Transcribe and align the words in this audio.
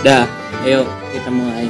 Dah, 0.00 0.24
ayo 0.64 0.80
kita 1.10 1.28
mulai. 1.28 1.68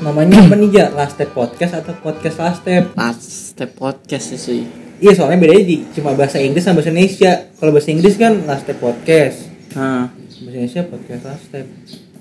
Namanya 0.00 0.40
apa 0.40 0.54
nih 0.56 0.68
Ja? 0.72 0.86
Last 0.90 1.14
Step 1.14 1.30
Podcast 1.30 1.76
atau 1.76 1.92
Podcast 1.94 2.36
Last 2.40 2.58
Step? 2.64 2.84
Last 2.96 3.22
step 3.52 3.70
podcast 3.76 4.24
sih. 4.26 4.40
sih. 4.40 4.62
Iya 4.98 5.12
soalnya 5.12 5.38
bedanya 5.38 5.64
di 5.66 5.76
cuma 5.92 6.12
bahasa 6.12 6.36
Inggris 6.36 6.64
sama 6.64 6.80
bahasa 6.80 6.88
Indonesia. 6.90 7.32
Kalau 7.52 7.70
bahasa 7.70 7.90
Inggris 7.90 8.14
kan 8.16 8.32
Last 8.44 8.64
Step 8.64 8.78
Podcast. 8.78 9.36
Nah, 9.70 10.08
Bahasa 10.08 10.40
Indonesia 10.50 10.82
Podcast 10.84 11.22
Last 11.22 11.44
Step. 11.46 11.66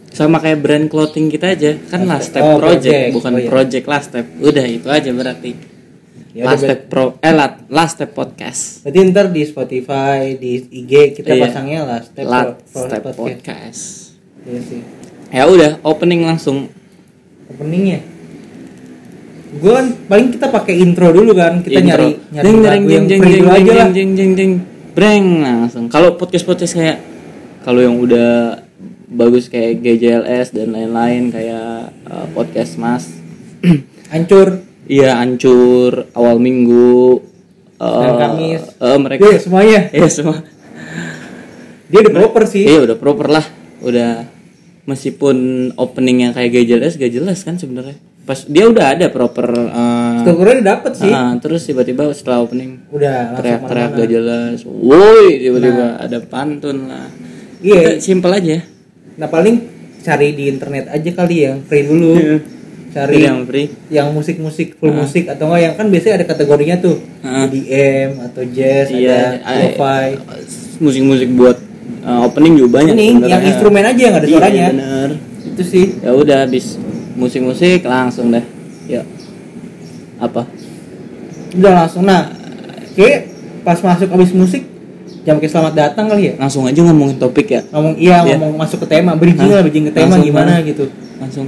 sama 0.10 0.42
kayak 0.42 0.60
brand 0.60 0.90
clothing 0.90 1.30
kita 1.30 1.54
aja 1.54 1.78
kan 1.86 2.02
last 2.04 2.34
step 2.34 2.42
Oh, 2.42 2.58
project, 2.58 2.82
project. 2.82 3.14
bukan 3.14 3.30
Oh, 3.30 3.40
iya. 3.40 3.46
project 3.48 3.86
last 3.86 4.08
step. 4.10 4.26
Udah 4.42 4.66
itu 4.66 4.88
aja 4.90 5.10
berarti. 5.14 5.52
Ya 6.34 6.44
last 6.44 6.66
step 6.66 6.90
pro 6.90 7.22
eh 7.22 7.30
la- 7.30 7.62
last 7.70 7.94
step 7.96 8.12
podcast. 8.12 8.82
Berarti 8.82 9.00
ntar 9.06 9.30
di 9.30 9.46
Spotify, 9.46 10.34
di 10.34 10.66
IG 10.82 11.14
kita 11.14 11.30
Iya. 11.30 11.46
pasangnya 11.46 11.80
Last 11.86 12.10
Step 12.12 12.26
Last 12.26 12.42
Pro- 12.42 12.58
Pro- 12.74 12.88
step 12.90 13.02
Podcast. 13.06 13.22
podcast. 13.22 13.82
Iya 14.44 14.60
sih. 14.66 14.99
Ya 15.30 15.46
udah, 15.46 15.78
opening 15.86 16.26
langsung. 16.26 16.70
Openingnya. 17.50 18.02
Gue 19.50 19.72
kan 19.74 19.88
paling 20.06 20.30
kita 20.30 20.50
pakai 20.50 20.78
intro 20.78 21.10
dulu 21.10 21.34
kan. 21.34 21.62
Kita 21.66 21.82
Intro. 21.82 21.90
nyari 21.90 22.10
nyari 22.30 22.46
Jeng, 22.46 22.58
jeng, 22.58 22.70
lagu 22.70 22.88
yang 22.90 23.06
jeng, 23.06 23.22
free 23.22 23.34
jeng, 23.34 23.46
jeng, 23.46 23.50
aja 23.50 23.72
lah. 23.74 23.88
jeng, 23.90 23.94
jeng, 23.94 24.12
jeng, 24.14 24.32
jeng. 24.38 24.52
Breng 24.94 25.26
langsung. 25.42 25.86
Kalau 25.90 26.18
podcast-podcast 26.18 26.74
kayak 26.74 26.98
kalau 27.62 27.82
yang 27.82 27.98
udah 27.98 28.62
bagus 29.10 29.50
kayak 29.50 29.82
GJLS 29.82 30.54
dan 30.54 30.70
lain-lain 30.70 31.34
kayak 31.34 31.94
uh, 32.06 32.26
podcast 32.34 32.78
Mas. 32.78 33.10
Hancur. 34.14 34.66
Iya, 34.90 35.22
hancur 35.22 36.10
awal 36.18 36.42
minggu. 36.42 37.22
uh, 37.78 38.02
Dan 38.02 38.14
Kamis. 38.18 38.62
uh, 38.82 38.98
mereka 38.98 39.22
Iya 39.22 39.38
semuanya. 39.38 39.80
Iya 39.94 40.10
semua. 40.10 40.42
Dia 41.90 42.00
udah 42.02 42.14
proper 42.18 42.44
sih. 42.50 42.66
Iya 42.66 42.90
udah 42.90 42.98
proper 42.98 43.30
lah. 43.30 43.46
Udah 43.86 44.26
meskipun 44.90 45.38
openingnya 45.78 46.34
kayak 46.34 46.50
gak 46.50 46.68
jelas, 46.68 46.92
gak 46.98 47.14
jelas 47.14 47.46
kan 47.46 47.62
sebenarnya. 47.62 47.94
Pas 48.26 48.46
dia 48.46 48.66
udah 48.66 48.98
ada 48.98 49.06
proper. 49.10 49.46
uh, 49.50 50.22
Strukturnya 50.26 50.54
udah 50.62 50.68
dapet 50.78 50.92
sih. 50.98 51.10
uh, 51.10 51.34
terus 51.38 51.62
tiba-tiba 51.66 52.10
setelah 52.14 52.42
opening 52.42 52.82
Udah 52.90 53.38
teriak-teriak 53.38 53.90
gak 53.96 54.10
jelas. 54.10 54.58
Woi 54.66 55.38
tiba-tiba 55.38 55.98
ada 55.98 56.18
pantun 56.22 56.90
lah. 56.90 57.10
Iya. 57.62 57.98
Kita 57.98 58.02
Simple 58.02 58.34
aja. 58.34 58.58
Nah 59.18 59.30
paling 59.30 59.56
cari 60.00 60.34
di 60.34 60.50
internet 60.50 60.90
aja 60.90 61.12
kali 61.14 61.36
yang 61.46 61.62
free 61.62 61.86
dulu. 61.86 62.14
Cari 62.90 63.22
Jadi 63.22 63.22
yang 63.22 63.40
free. 63.46 63.68
yang 63.94 64.08
musik-musik 64.10 64.82
full 64.82 64.90
musik 64.90 65.30
atau 65.30 65.46
enggak 65.46 65.62
yang 65.62 65.74
kan 65.78 65.86
biasanya 65.94 66.16
ada 66.18 66.26
kategorinya 66.26 66.76
tuh 66.82 66.98
Heeh. 67.22 67.46
EDM 67.46 68.10
atau 68.26 68.42
jazz 68.50 68.90
Iya, 68.90 69.38
ada 69.46 69.62
lo-fi 69.62 70.10
musik-musik 70.82 71.30
buat 71.38 71.58
uh, 72.10 72.26
opening 72.26 72.54
juga 72.56 72.70
banyak. 72.76 72.94
ini 72.94 73.06
sebenarnya. 73.12 73.30
yang 73.30 73.42
instrumen 73.46 73.84
aja 73.84 74.02
yang 74.02 74.16
ada 74.16 74.26
Iya, 74.26 74.34
suaranya 74.34 74.66
bener. 74.72 75.10
itu 75.46 75.62
sih 75.64 75.86
Ya 76.00 76.12
udah 76.12 76.38
habis 76.44 76.66
musik-musik 77.14 77.80
langsung 77.84 78.30
deh. 78.30 78.44
Yuk. 78.88 79.06
Apa? 80.18 80.44
udah 81.52 81.74
langsung 81.80 82.04
nah 82.04 82.30
kayak 82.94 83.26
pas 83.62 83.80
masuk 83.80 84.06
habis 84.08 84.30
musik 84.32 84.62
jam 85.20 85.36
kayak 85.36 85.50
selamat 85.50 85.74
datang 85.76 86.06
kali 86.08 86.30
ya 86.30 86.34
Langsung 86.38 86.64
aja 86.64 86.78
ngomongin 86.80 87.18
topik 87.18 87.48
ya. 87.50 87.62
ngomong 87.70 87.94
iya 87.96 88.22
Iya. 88.22 88.36
ngomong 88.36 88.54
masuk 88.56 88.82
ke 88.82 88.88
tema 88.90 89.14
bridging 89.14 89.48
lah 89.48 89.62
bridging 89.62 89.86
ke 89.86 89.94
tema 89.94 90.14
Langsung 90.14 90.26
gimana 90.26 90.52
banget. 90.56 90.70
gitu 90.70 90.86
Langsung. 91.18 91.48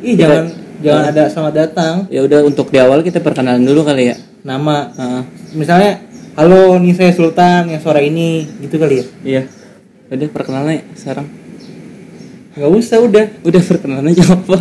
ih 0.00 0.14
jangan 0.14 0.44
jangan 0.80 1.04
ada 1.06 1.22
selamat 1.26 1.54
datang 1.54 1.94
Ya 2.08 2.20
udah 2.22 2.40
untuk 2.42 2.68
di 2.68 2.78
awal 2.78 3.00
kita 3.00 3.18
perkenalan 3.18 3.60
dulu 3.60 3.82
kali 3.82 4.08
ya. 4.08 4.16
nama 4.40 4.88
Heeh. 4.90 5.22
misalnya 5.52 6.00
halo 6.32 6.78
nih 6.78 6.94
saya 6.94 7.12
Sultan 7.12 7.68
yang 7.68 7.78
suara 7.78 8.00
ini 8.00 8.48
gitu 8.58 8.76
kali 8.76 8.94
ya 8.96 9.04
iya. 9.22 9.42
Udah 10.10 10.28
perkenalan 10.28 10.72
ya 10.74 10.82
sekarang. 10.94 11.26
nggak 12.50 12.70
usah 12.74 12.98
udah 12.98 13.26
Udah 13.40 13.62
perkenalan 13.62 14.10
aja 14.10 14.24
apa? 14.26 14.58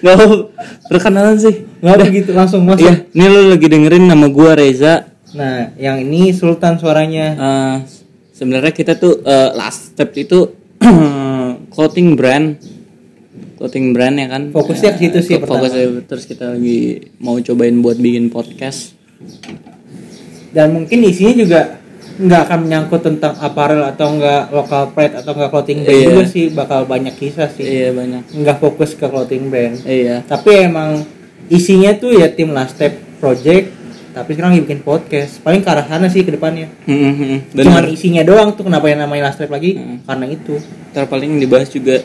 Gak 0.00 0.14
mau 0.16 0.52
perkenalan 0.86 1.36
sih. 1.36 1.64
nggak 1.80 1.94
apa 1.96 2.04
gitu 2.10 2.30
langsung 2.32 2.60
masuk 2.64 2.84
Iya, 2.84 2.94
ini 3.10 3.24
lu 3.24 3.40
lagi 3.48 3.66
dengerin 3.66 4.04
nama 4.04 4.26
gua 4.28 4.52
Reza. 4.52 5.08
Nah, 5.32 5.72
yang 5.76 5.96
ini 5.98 6.32
Sultan 6.32 6.76
suaranya. 6.76 7.26
Eh, 7.32 7.76
sebenarnya 8.32 8.70
kita 8.70 8.96
tuh 8.96 9.20
eh, 9.20 9.50
last 9.54 9.94
step 9.94 10.12
itu 10.14 10.52
clothing 11.74 12.16
brand 12.16 12.56
clothing 13.56 13.92
brand 13.92 14.16
ya 14.16 14.26
kan 14.26 14.42
Fokusnya 14.48 14.96
ke 14.96 14.98
situ 14.98 15.18
sih 15.20 15.36
Eh, 15.36 15.44
fokusnya 15.44 16.08
terus 16.08 16.24
kita 16.24 16.56
lagi 16.56 17.12
mau 17.20 17.36
cobain 17.36 17.76
buat 17.78 17.96
bikin 17.96 18.32
podcast 18.32 18.96
Dan 20.50 20.72
mungkin 20.72 21.04
isinya 21.04 21.34
juga 21.36 21.60
nggak 22.20 22.40
akan 22.42 22.58
menyangkut 22.62 23.00
tentang 23.00 23.32
apparel 23.38 23.80
atau 23.82 24.12
enggak 24.12 24.42
local 24.50 24.92
pride 24.92 25.16
atau 25.16 25.32
enggak 25.32 25.48
clothing 25.48 25.78
brand 25.80 25.96
Iya. 25.96 26.06
juga 26.06 26.24
sih 26.26 26.44
bakal 26.50 26.80
banyak 26.84 27.14
kisah 27.14 27.48
sih. 27.48 27.64
iya 27.64 27.88
banyak 27.90 28.22
Nggak 28.30 28.56
fokus 28.58 28.92
ke 28.92 29.04
clothing 29.04 29.48
brand. 29.48 29.80
iya 29.82 30.20
Tapi 30.22 30.50
emang 30.62 31.00
isinya 31.48 31.90
tuh 31.94 32.12
ya 32.12 32.28
tim 32.28 32.50
Last 32.50 32.76
Step 32.76 32.92
Project 33.16 33.80
tapi 34.10 34.34
sekarang 34.34 34.52
lagi 34.52 34.66
bikin 34.66 34.82
podcast. 34.82 35.38
Paling 35.38 35.62
ke 35.62 35.70
arah 35.70 35.86
sana 35.86 36.06
sih 36.06 36.20
ke 36.20 36.34
depannya. 36.34 36.66
Hmm, 36.82 36.98
hmm, 36.98 37.14
hmm. 37.14 37.38
Cuman 37.54 37.78
bener 37.78 37.94
isinya 37.94 38.22
doang 38.22 38.50
tuh 38.52 38.66
kenapa 38.66 38.90
yang 38.90 39.00
namanya 39.00 39.30
Last 39.30 39.38
Step 39.38 39.48
lagi? 39.48 39.78
Hmm. 39.78 40.02
Karena 40.02 40.26
itu. 40.26 40.58
ntar 40.90 41.06
paling 41.06 41.38
dibahas 41.38 41.70
juga 41.70 42.02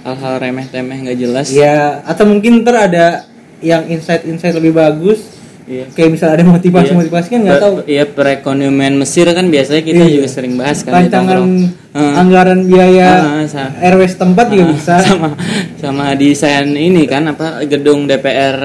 hal-hal 0.00 0.40
remeh 0.40 0.64
temeh 0.64 0.96
nggak 1.04 1.18
jelas 1.20 1.52
Ya, 1.52 2.00
atau 2.02 2.24
mungkin 2.24 2.64
ntar 2.64 2.88
ada 2.88 3.28
yang 3.60 3.84
insight-insight 3.86 4.56
lebih 4.56 4.72
bagus. 4.72 5.20
Iya 5.70 5.84
Kayak 5.88 6.10
misalnya 6.10 6.34
ada 6.34 6.46
motivasi-motivasi 6.50 7.26
kan 7.28 7.40
nggak 7.40 7.54
Pe- 7.54 7.62
tahu. 7.62 7.74
iya 7.86 8.04
perekonomian 8.04 8.94
Mesir 8.96 9.26
kan 9.28 9.46
biasanya 9.46 9.82
kita 9.82 10.02
Iya. 10.02 10.12
juga 10.12 10.28
sering 10.28 10.54
bahas 10.54 10.78
kan 10.80 10.92
rancangan. 10.98 11.38
Heeh. 11.90 12.14
anggaran 12.16 12.60
biaya 12.64 13.08
sa- 13.46 13.74
RW 13.74 14.02
setempat 14.04 14.46
juga 14.48 14.64
bisa 14.68 14.94
sama 15.00 15.34
sama 15.76 16.04
desain 16.14 16.66
ini 16.68 17.02
kan 17.04 17.26
apa 17.28 17.62
gedung 17.64 18.04
DPR 18.04 18.56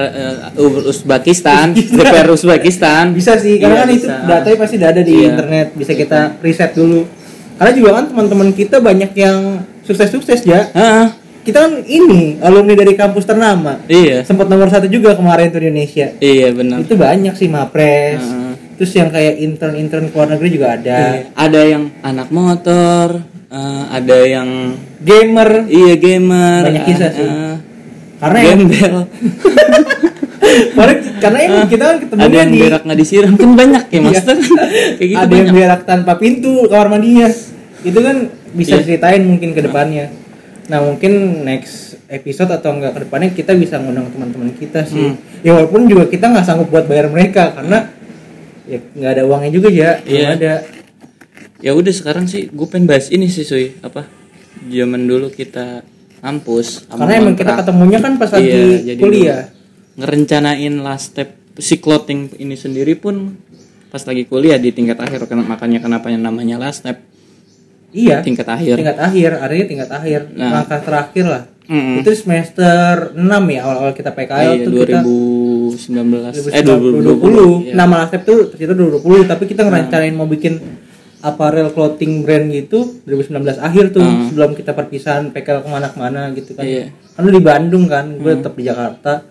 eh, 0.52 0.62
Uzbekistan 0.84 1.70
DPR 1.72 2.26
Uzbekistan 2.28 3.10
bisa 3.10 3.34
sih 3.36 3.56
Iya, 3.56 3.62
karena 3.62 3.76
kan 3.76 3.88
itu 3.88 3.98
bisa. 4.04 4.14
datanya 4.22 4.56
pasti 4.56 4.76
ada 4.76 5.00
di 5.00 5.14
Iya. 5.16 5.26
internet 5.28 5.66
bisa 5.72 5.92
kita 5.92 6.20
riset 6.38 6.70
dulu 6.72 7.06
karena 7.56 7.72
juga 7.72 7.90
kan 7.94 8.04
teman-teman 8.06 8.48
kita 8.52 8.76
banyak 8.78 9.10
yang 9.12 9.38
sukses-sukses 9.82 10.40
ya 10.44 10.60
Heeh, 10.68 11.06
kita 11.46 11.58
kan 11.62 11.72
ini 11.86 12.42
alumni 12.42 12.74
dari 12.74 12.92
kampus 12.92 13.22
ternama. 13.22 13.78
Iya. 13.86 14.26
Sempat 14.26 14.50
nomor 14.50 14.66
satu 14.66 14.90
juga 14.90 15.14
kemarin 15.14 15.48
tuh 15.48 15.62
di 15.62 15.70
Indonesia. 15.70 16.10
Iya 16.18 16.50
benar. 16.50 16.82
Itu 16.82 16.98
banyak 16.98 17.34
sih 17.34 17.46
mapres. 17.46 18.18
Heeh. 18.18 18.44
terus 18.76 18.92
yang 18.92 19.08
kayak 19.08 19.40
intern-intern 19.40 20.12
luar 20.12 20.36
negeri 20.36 20.48
juga 20.52 20.76
ada. 20.76 20.98
Iya. 21.16 21.22
ada 21.32 21.60
yang 21.64 21.82
anak 22.02 22.28
motor 22.28 23.24
eh, 23.48 23.84
ada 23.88 24.18
yang 24.20 24.76
gamer. 25.00 25.64
Iya 25.64 25.94
gamer. 25.96 26.60
Banyak 26.66 26.84
kisah 26.84 27.10
sih. 27.10 27.24
eh, 27.24 27.54
karena 28.18 28.38
yang, 28.42 28.58
gembel. 28.60 28.94
Karena, 30.46 30.94
karena 31.18 31.38
yang 31.42 31.66
kita 31.66 31.84
kan 31.84 31.96
ada 31.96 32.02
ketemunya 32.06 32.38
yang 32.38 32.52
di 32.52 32.60
berak 32.62 32.82
nggak 32.86 32.98
disiram. 32.98 33.32
Kan 33.34 33.50
banyak 33.56 33.82
ya 33.90 33.98
maksudnya 33.98 34.36
kayak 35.00 35.08
gitu 35.10 35.18
ada 35.18 35.26
yang 35.26 35.48
banyak. 35.48 35.56
berak 35.56 35.80
tanpa 35.82 36.12
pintu 36.16 36.52
kamar 36.70 36.86
mandinya 36.86 37.28
itu 37.82 37.98
kan 37.98 38.16
bisa 38.52 38.78
Iya. 38.78 38.84
ceritain 38.84 39.22
mungkin 39.26 39.52
ke 39.52 39.60
depannya 39.60 40.06
nah 40.66 40.80
mungkin 40.80 41.12
next 41.42 41.94
episode 42.06 42.50
atau 42.50 42.72
enggak 42.72 42.92
ke 42.92 43.00
depannya 43.02 43.30
kita 43.30 43.54
bisa 43.54 43.76
ngundang 43.76 44.10
teman-teman 44.10 44.50
kita 44.52 44.82
sih 44.82 45.14
Hmm. 45.14 45.18
ya 45.40 45.54
walaupun 45.54 45.86
juga 45.86 46.06
kita 46.06 46.26
nggak 46.26 46.42
sanggup 46.42 46.68
buat 46.68 46.84
bayar 46.84 47.06
mereka 47.06 47.52
karena 47.52 47.86
ya 48.64 48.78
nggak 48.82 49.12
ada 49.12 49.22
uangnya 49.24 49.50
juga 49.52 49.68
ya 49.68 49.90
Iya. 50.00 50.26
ada 50.32 50.52
ya 51.58 51.70
udah 51.70 51.92
sekarang 51.92 52.26
sih 52.26 52.46
gue 52.46 52.66
pengen 52.66 52.84
bahas 52.84 53.08
ini 53.08 53.26
sih 53.26 53.42
suy 53.42 53.78
apa 53.80 54.10
zaman 54.66 55.02
dulu 55.02 55.30
kita 55.30 55.86
kampus 56.18 56.84
karena 56.88 57.12
emang 57.16 57.34
kita 57.34 57.46
kontrak. 57.46 57.58
ketemunya 57.62 57.98
kan 58.00 58.12
pas 58.16 58.30
lagi 58.30 58.50
Iya, 58.82 58.94
kuliah 58.96 59.42
ngerencanain 59.96 60.74
last 60.76 61.14
step 61.14 61.30
si 61.56 61.78
clothing 61.78 62.34
ini 62.36 62.52
sendiri 62.54 62.92
pun 62.94 63.38
pas 63.88 64.02
lagi 64.02 64.26
kuliah 64.26 64.56
di 64.56 64.68
tingkat 64.68 64.98
akhir 64.98 65.24
Ken- 65.24 65.46
makanya 65.46 65.78
kenapa 65.78 66.10
yang 66.10 66.20
namanya 66.20 66.58
last 66.58 66.82
step 66.82 67.00
iya 67.96 68.20
tingkat 68.20 68.44
akhir 68.46 68.76
tingkat 68.76 68.98
akhir 69.00 69.30
artinya 69.34 69.66
tingkat 69.66 69.90
akhir 69.90 70.20
Nah. 70.30 70.50
langkah 70.54 70.78
terakhir 70.78 71.24
lah 71.24 71.42
Mm-mm. 71.66 71.98
itu 71.98 72.10
semester 72.14 73.10
6 73.10 73.24
ya 73.48 73.60
awal-awal 73.60 73.90
kita 73.90 74.12
PKL 74.12 74.52
Iya, 74.54 74.62
tuh 74.62 74.72
kita 74.76 75.00
2019 75.02 76.52
eh 76.52 76.62
2020 76.62 77.72
2020. 77.72 77.74
Nama 77.74 77.94
Lasep 77.98 78.22
tuh 78.22 78.38
tercipta 78.46 78.72
2020 78.72 79.26
tapi 79.26 79.44
kita 79.44 79.60
ngerencanain 79.62 80.14
mau 80.14 80.26
bikin 80.26 80.62
apparel 81.18 81.72
clothing 81.72 82.22
brand 82.22 82.46
gitu 82.48 83.02
2019 83.02 83.58
akhir 83.58 83.90
tuh 83.90 83.98
Hmm. 83.98 84.30
sebelum 84.30 84.54
kita 84.54 84.70
perpisahan 84.72 85.32
PKL 85.32 85.64
ke 85.64 85.68
mana-mana 85.68 86.30
gitu 86.30 86.54
kan. 86.54 86.62
Iya. 86.62 86.94
Kan 87.10 87.24
lu 87.24 87.32
di 87.32 87.42
Bandung 87.42 87.84
kan, 87.86 88.14
gue 88.14 88.30
tetap 88.36 88.54
di 88.54 88.62
Jakarta. 88.62 89.26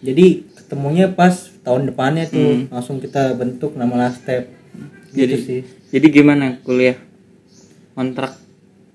Jadi 0.00 0.26
ketemunya 0.56 1.10
pas 1.10 1.34
tahun 1.60 1.84
depannya 1.86 2.24
tuh 2.26 2.70
langsung 2.70 2.96
kita 2.96 3.34
bentuk 3.34 3.74
nama 3.74 4.08
Lastep. 4.08 4.48
Gitu 5.10 5.20
Jadi 5.20 5.34
sih. 5.38 5.60
jadi 5.90 6.06
gimana 6.08 6.58
kuliah 6.60 6.96
kontrak 7.94 8.36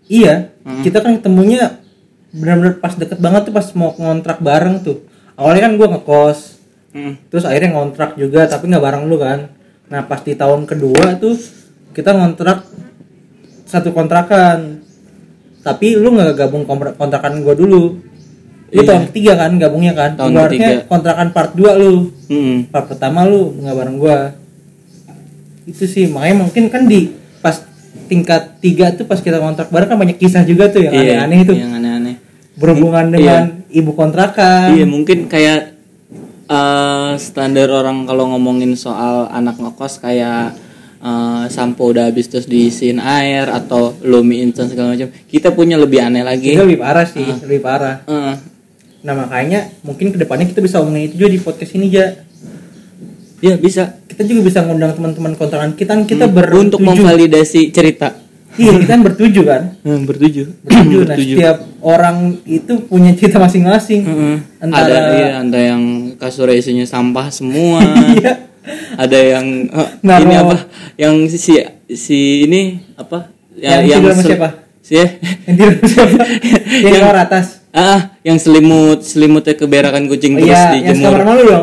Iya, 0.06 0.50
kita 0.82 1.00
kan 1.00 1.16
ketemunya 1.16 1.80
benar-benar 2.32 2.78
pas 2.78 2.94
deket 2.94 3.18
banget 3.18 3.46
tuh 3.46 3.54
pas 3.54 3.68
mau 3.74 3.94
ngontrak 3.94 4.38
bareng 4.40 4.82
tuh. 4.82 5.06
Awalnya 5.34 5.62
kan 5.64 5.74
gue 5.76 5.88
ngekos, 5.88 6.40
Mm. 6.90 7.14
terus 7.30 7.46
akhirnya 7.46 7.70
ngontrak 7.72 8.18
juga 8.18 8.44
tapi 8.44 8.66
nggak 8.66 8.82
bareng 8.82 9.06
lu 9.06 9.16
kan 9.16 9.54
nah 9.86 10.02
pas 10.02 10.18
di 10.20 10.34
tahun 10.34 10.66
kedua 10.66 11.18
tuh 11.18 11.38
kita 11.92 12.10
ngontrak 12.12 12.66
satu 13.64 13.90
kontrakan 13.90 14.82
tapi 15.60 15.94
lu 15.94 16.10
nggak 16.12 16.34
gabung 16.36 16.66
kontrak- 16.66 16.94
kontrakan 16.96 17.42
gua 17.42 17.54
dulu 17.54 18.02
lu 18.66 18.74
Iya. 18.76 18.86
tahun 18.88 19.04
ketiga 19.08 19.34
kan 19.36 19.52
gabungnya 19.56 19.94
kan 19.94 20.12
Tahun 20.16 20.30
Ibaratnya 20.32 20.58
ketiga. 20.58 20.86
kontrakan 20.88 21.28
part 21.30 21.52
2 21.54 21.74
lu 21.76 21.94
Mm-mm. 22.26 22.58
part 22.70 22.86
pertama 22.88 23.22
lu 23.24 23.54
nggak 23.56 23.76
bareng 23.76 23.98
gua 23.98 24.18
itu 25.64 25.86
sih 25.86 26.10
makanya 26.10 26.36
mungkin 26.44 26.64
kan 26.68 26.86
di 26.86 27.14
tingkat 28.10 28.58
tiga 28.58 28.90
tuh 28.92 29.06
pas 29.06 29.18
kita 29.18 29.38
kontrak 29.38 29.70
bareng 29.70 29.88
kan 29.88 29.98
banyak 29.98 30.18
kisah 30.18 30.42
juga 30.44 30.68
tuh 30.68 30.82
yang 30.82 30.92
Iya, 30.92 31.02
aneh-aneh 31.22 31.38
itu 31.40 31.54
yang 31.54 31.72
aneh-aneh 31.72 32.16
berhubungan 32.54 33.06
Iya. 33.08 33.16
dengan 33.16 33.44
ibu 33.70 33.92
kontrakan 33.94 34.74
Iya 34.74 34.86
mungkin 34.86 35.18
kayak 35.26 35.78
eh, 36.46 37.12
standar 37.18 37.70
orang 37.70 38.04
kalau 38.04 38.26
ngomongin 38.28 38.74
soal 38.76 39.30
anak 39.30 39.56
ngekos 39.56 40.00
kayak 40.00 40.58
eh, 41.00 41.44
sampo 41.48 41.88
udah 41.88 42.10
habis 42.10 42.26
terus 42.26 42.46
diisiin 42.46 42.98
air 42.98 43.48
atau 43.48 43.94
lo 44.02 44.20
mie 44.20 44.42
instan 44.42 44.68
segala 44.68 44.92
macam. 44.92 45.08
Kita 45.24 45.52
punya 45.52 45.78
lebih 45.78 46.02
aneh 46.02 46.22
lagi. 46.22 46.52
itu 46.52 46.60
lebih 46.60 46.82
parah 46.82 47.06
sih 47.06 47.24
lebih 47.24 47.62
parah 47.62 48.02
Eh, 48.04 48.36
nah 49.00 49.16
makanya 49.16 49.72
mungkin 49.80 50.12
ke 50.12 50.18
depannya 50.18 50.44
kita 50.44 50.60
bisa 50.60 50.78
ngomongin 50.78 51.08
itu 51.08 51.16
juga 51.16 51.30
di 51.32 51.40
podcast 51.40 51.72
ini 51.72 51.88
aja 51.88 52.20
ya 53.40 53.56
bisa 53.56 53.84
kita 54.04 54.22
juga 54.24 54.42
bisa 54.44 54.60
ngundang 54.62 54.92
teman-teman 54.92 55.34
kontrakan 55.34 55.72
kita 55.74 55.96
kita 56.04 56.26
Hmm, 56.26 56.36
bertujuh 56.36 56.64
untuk 56.66 56.80
memvalidasi 56.82 57.70
cerita. 57.70 58.20
iya 58.56 58.74
kita 58.74 58.90
kan 58.90 59.02
bertujuh 59.02 59.44
kan 59.48 59.64
Hmm, 59.80 60.04
bertujuh. 60.04 60.46
bertujuh 60.62 61.02
nah 61.02 61.16
setiap 61.16 61.58
orang 61.80 62.18
itu 62.44 62.74
punya 62.84 63.12
cerita 63.14 63.38
masing-masing 63.38 64.02
Heeh. 64.04 64.36
Antara- 64.60 64.88
Ada 64.90 65.14
iya, 65.14 65.30
ada 65.40 65.60
yang 65.66 65.84
kasur 66.16 66.50
isinya 66.50 66.84
sampah 66.84 67.28
semua. 67.30 67.80
Iya. 68.16 68.34
ada 68.96 69.16
yang 69.18 69.46
eh, 69.66 69.90
Naruh- 70.02 70.26
ini 70.26 70.36
apa? 70.36 70.56
Yang 70.96 71.16
si 71.38 71.54
si 71.90 72.18
ini 72.44 72.84
apa? 72.94 73.32
Yang 73.56 73.82
tidur 73.88 74.12
sama 74.12 74.22
sel- 74.22 74.30
siapa? 74.30 74.50
Si 74.80 74.94
yang 74.94 75.10
tidur 75.48 75.74
siapa 75.86 76.18
yang 76.84 76.94
Yang- 77.00 77.24
atas 77.24 77.46
Ah, 77.70 78.18
yang 78.26 78.42
selimut, 78.42 79.06
selimutnya 79.06 79.54
keberakan 79.54 80.10
Oh 80.10 80.18
kucing 80.18 80.42
terus 80.42 80.50
iya, 80.50 80.74
dijemur. 80.74 81.16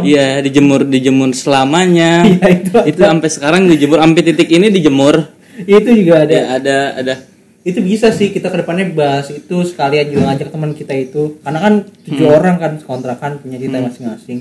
Iya, 0.06 0.26
dijemur, 0.38 0.80
dijemur 0.86 1.30
selamanya. 1.34 2.22
Iya, 2.30 2.46
itu 2.62 2.70
itu 2.94 3.00
sampai 3.02 3.28
sekarang 3.30 3.62
dijemur, 3.66 3.98
sampai 3.98 4.22
titik 4.22 4.48
ini 4.54 4.70
dijemur. 4.70 5.34
itu 5.66 5.88
juga 6.04 6.22
ada 6.28 6.32
Ya, 6.36 6.44
ada 6.60 6.76
ada 7.00 7.14
itu 7.66 7.82
bisa 7.82 8.12
sih 8.14 8.30
kita 8.30 8.52
ke 8.52 8.62
depannya 8.62 8.92
bahas 8.94 9.26
itu 9.34 9.56
sekalian 9.66 10.06
juga 10.14 10.30
ngajak 10.30 10.54
teman 10.54 10.70
kita 10.70 10.94
itu 10.94 11.42
karena 11.42 11.58
kan 11.58 11.74
tujuh 12.06 12.28
Hmm. 12.30 12.36
orang 12.38 12.56
kan 12.62 12.72
kontrakan 12.78 13.42
punya 13.42 13.58
cerita 13.58 13.82
masing-masing 13.82 14.38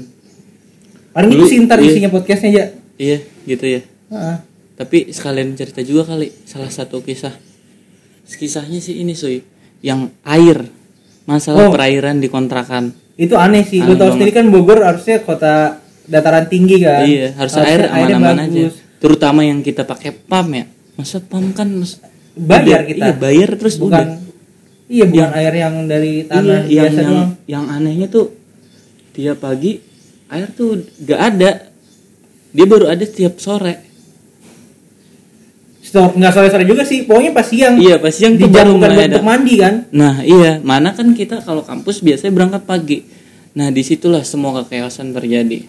paling 1.09 1.31
itu 1.33 1.45
sih 1.49 1.57
ntar 1.65 1.81
iya. 1.81 1.89
isinya 1.89 2.11
podcastnya 2.13 2.49
aja 2.53 2.63
iya, 3.01 3.17
gitu 3.49 3.65
ya. 3.65 3.81
Heeh. 4.13 4.37
Tapi 4.75 4.97
sekalian 5.09 5.55
cerita 5.55 5.79
juga 5.81 6.03
kali 6.13 6.27
salah 6.43 6.67
satu 6.67 6.99
kisah. 6.99 7.31
Kisahnya 8.27 8.83
sih 8.83 8.99
ini 8.99 9.15
Suy, 9.15 9.39
yang 9.79 10.11
air. 10.27 10.67
Oh. 11.25 11.33
Masalah 11.33 11.69
perairan 11.69 12.17
di 12.17 12.29
kontrakan. 12.29 12.93
itu 13.15 13.31
aneh 13.33 13.63
sih 13.63 13.79
lu 13.79 13.95
tahu 13.95 14.11
sendiri 14.11 14.29
kan 14.29 14.45
Bogor 14.47 14.83
harusnya 14.83 15.23
kota 15.23 15.79
dataran 16.03 16.45
tinggi 16.45 16.83
kan 16.83 17.01
Iya, 17.01 17.31
harus 17.33 17.55
air 17.55 17.87
aman-aman 17.87 18.43
aja. 18.43 18.75
Terutama 18.97 19.39
yang 19.41 19.59
kita 19.59 19.81
pakai 19.81 20.11
pam 20.11 20.51
ya. 20.51 20.67
Masa 20.93 21.17
pam 21.17 21.49
kan 21.49 21.65
mas- 21.71 21.97
bayar 22.33 22.83
udah- 22.83 22.85
kita 22.85 23.05
Iya, 23.07 23.15
bayar 23.15 23.49
terus 23.55 23.79
bukan 23.79 24.19
udah. 24.19 24.19
iya 24.85 25.05
bukan 25.07 25.29
air 25.31 25.53
yang 25.55 25.75
dari 25.85 26.13
tanah 26.25 26.43
iya, 26.43 26.51
yang 26.59 26.67
biasa 26.67 26.99
yang, 26.99 27.09
doang 27.09 27.31
yang 27.47 27.65
anehnya 27.69 28.07
tuh 28.07 28.25
tiap 29.11 29.37
pagi 29.39 29.79
air 30.27 30.47
tuh 30.51 30.69
gak 30.99 31.21
ada. 31.25 31.51
Dia 32.51 32.65
baru 32.65 32.85
ada 32.87 33.03
tiap 33.03 33.35
sore. 33.37 33.94
Nggak 36.11 36.31
sore 36.31 36.47
sore 36.47 36.63
juga 36.63 36.81
sih 36.81 37.03
pokoknya 37.03 37.31
pas 37.31 37.43
siang 37.43 37.75
Iya, 37.75 37.95
pas 37.97 38.11
siang 38.11 38.33
di 38.33 38.41
tuh 38.41 38.49
jam 38.49 38.67
baru 38.67 38.71
mulai 38.75 38.95
ada. 39.01 39.07
untuk 39.13 39.23
mandi 39.23 39.53
kan 39.55 39.73
Nah 39.89 40.19
iya, 40.21 40.59
mana 40.59 40.91
kan 40.91 41.07
kita 41.11 41.39
kalau 41.39 41.61
kampus 41.61 41.99
biasanya 41.99 42.31
berangkat 42.31 42.63
pagi. 42.63 42.99
Nah 43.53 43.69
di 43.69 43.81
situlah 43.81 44.21
semua 44.21 44.61
kekeosan 44.61 45.11
terjadi. 45.11 45.63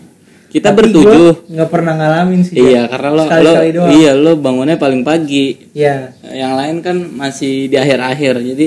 Kita 0.47 0.71
Tapi 0.71 0.79
bertujuh. 0.89 1.47
nggak 1.49 1.69
pernah 1.69 1.93
ngalamin 1.95 2.41
sih 2.41 2.55
Iya, 2.57 2.87
karena 2.87 3.09
lo, 3.09 3.17
lo 3.17 3.23
Sekali-sekali 3.25 3.71
doang. 3.73 3.91
iya 3.93 4.11
lo 4.13 4.33
bangunnya 4.35 4.77
paling 4.77 5.03
pagi. 5.03 5.47
Iya. 5.71 6.17
Yang 6.25 6.53
lain 6.55 6.77
kan 6.81 6.97
masih 7.13 7.67
di 7.67 7.77
akhir-akhir. 7.77 8.35
Jadi 8.43 8.67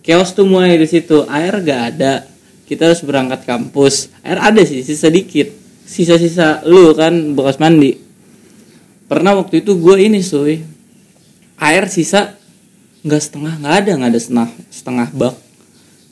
chaos 0.00 0.30
tuh 0.30 0.44
mulai 0.44 0.74
di 0.74 0.84
situ. 0.84 1.24
Air 1.24 1.58
gak 1.58 1.80
ada. 1.92 2.26
Kita 2.64 2.86
harus 2.86 3.00
berangkat 3.00 3.42
kampus. 3.42 4.12
Air 4.20 4.38
ada 4.38 4.60
sih, 4.60 4.80
sisa 4.80 5.08
dikit. 5.08 5.48
Sisa-sisa 5.84 6.62
lu 6.64 6.92
kan 6.92 7.12
bekas 7.32 7.56
mandi. 7.56 7.96
Pernah 9.04 9.36
waktu 9.36 9.60
itu 9.60 9.74
gue 9.74 9.96
ini 10.00 10.18
suy. 10.18 10.64
Air 11.56 11.86
sisa 11.88 12.34
nggak 13.04 13.20
setengah 13.20 13.54
nggak 13.60 13.74
ada 13.84 13.90
nggak 14.00 14.10
ada 14.10 14.20
setengah 14.20 14.48
setengah 14.68 15.08
bak. 15.14 15.34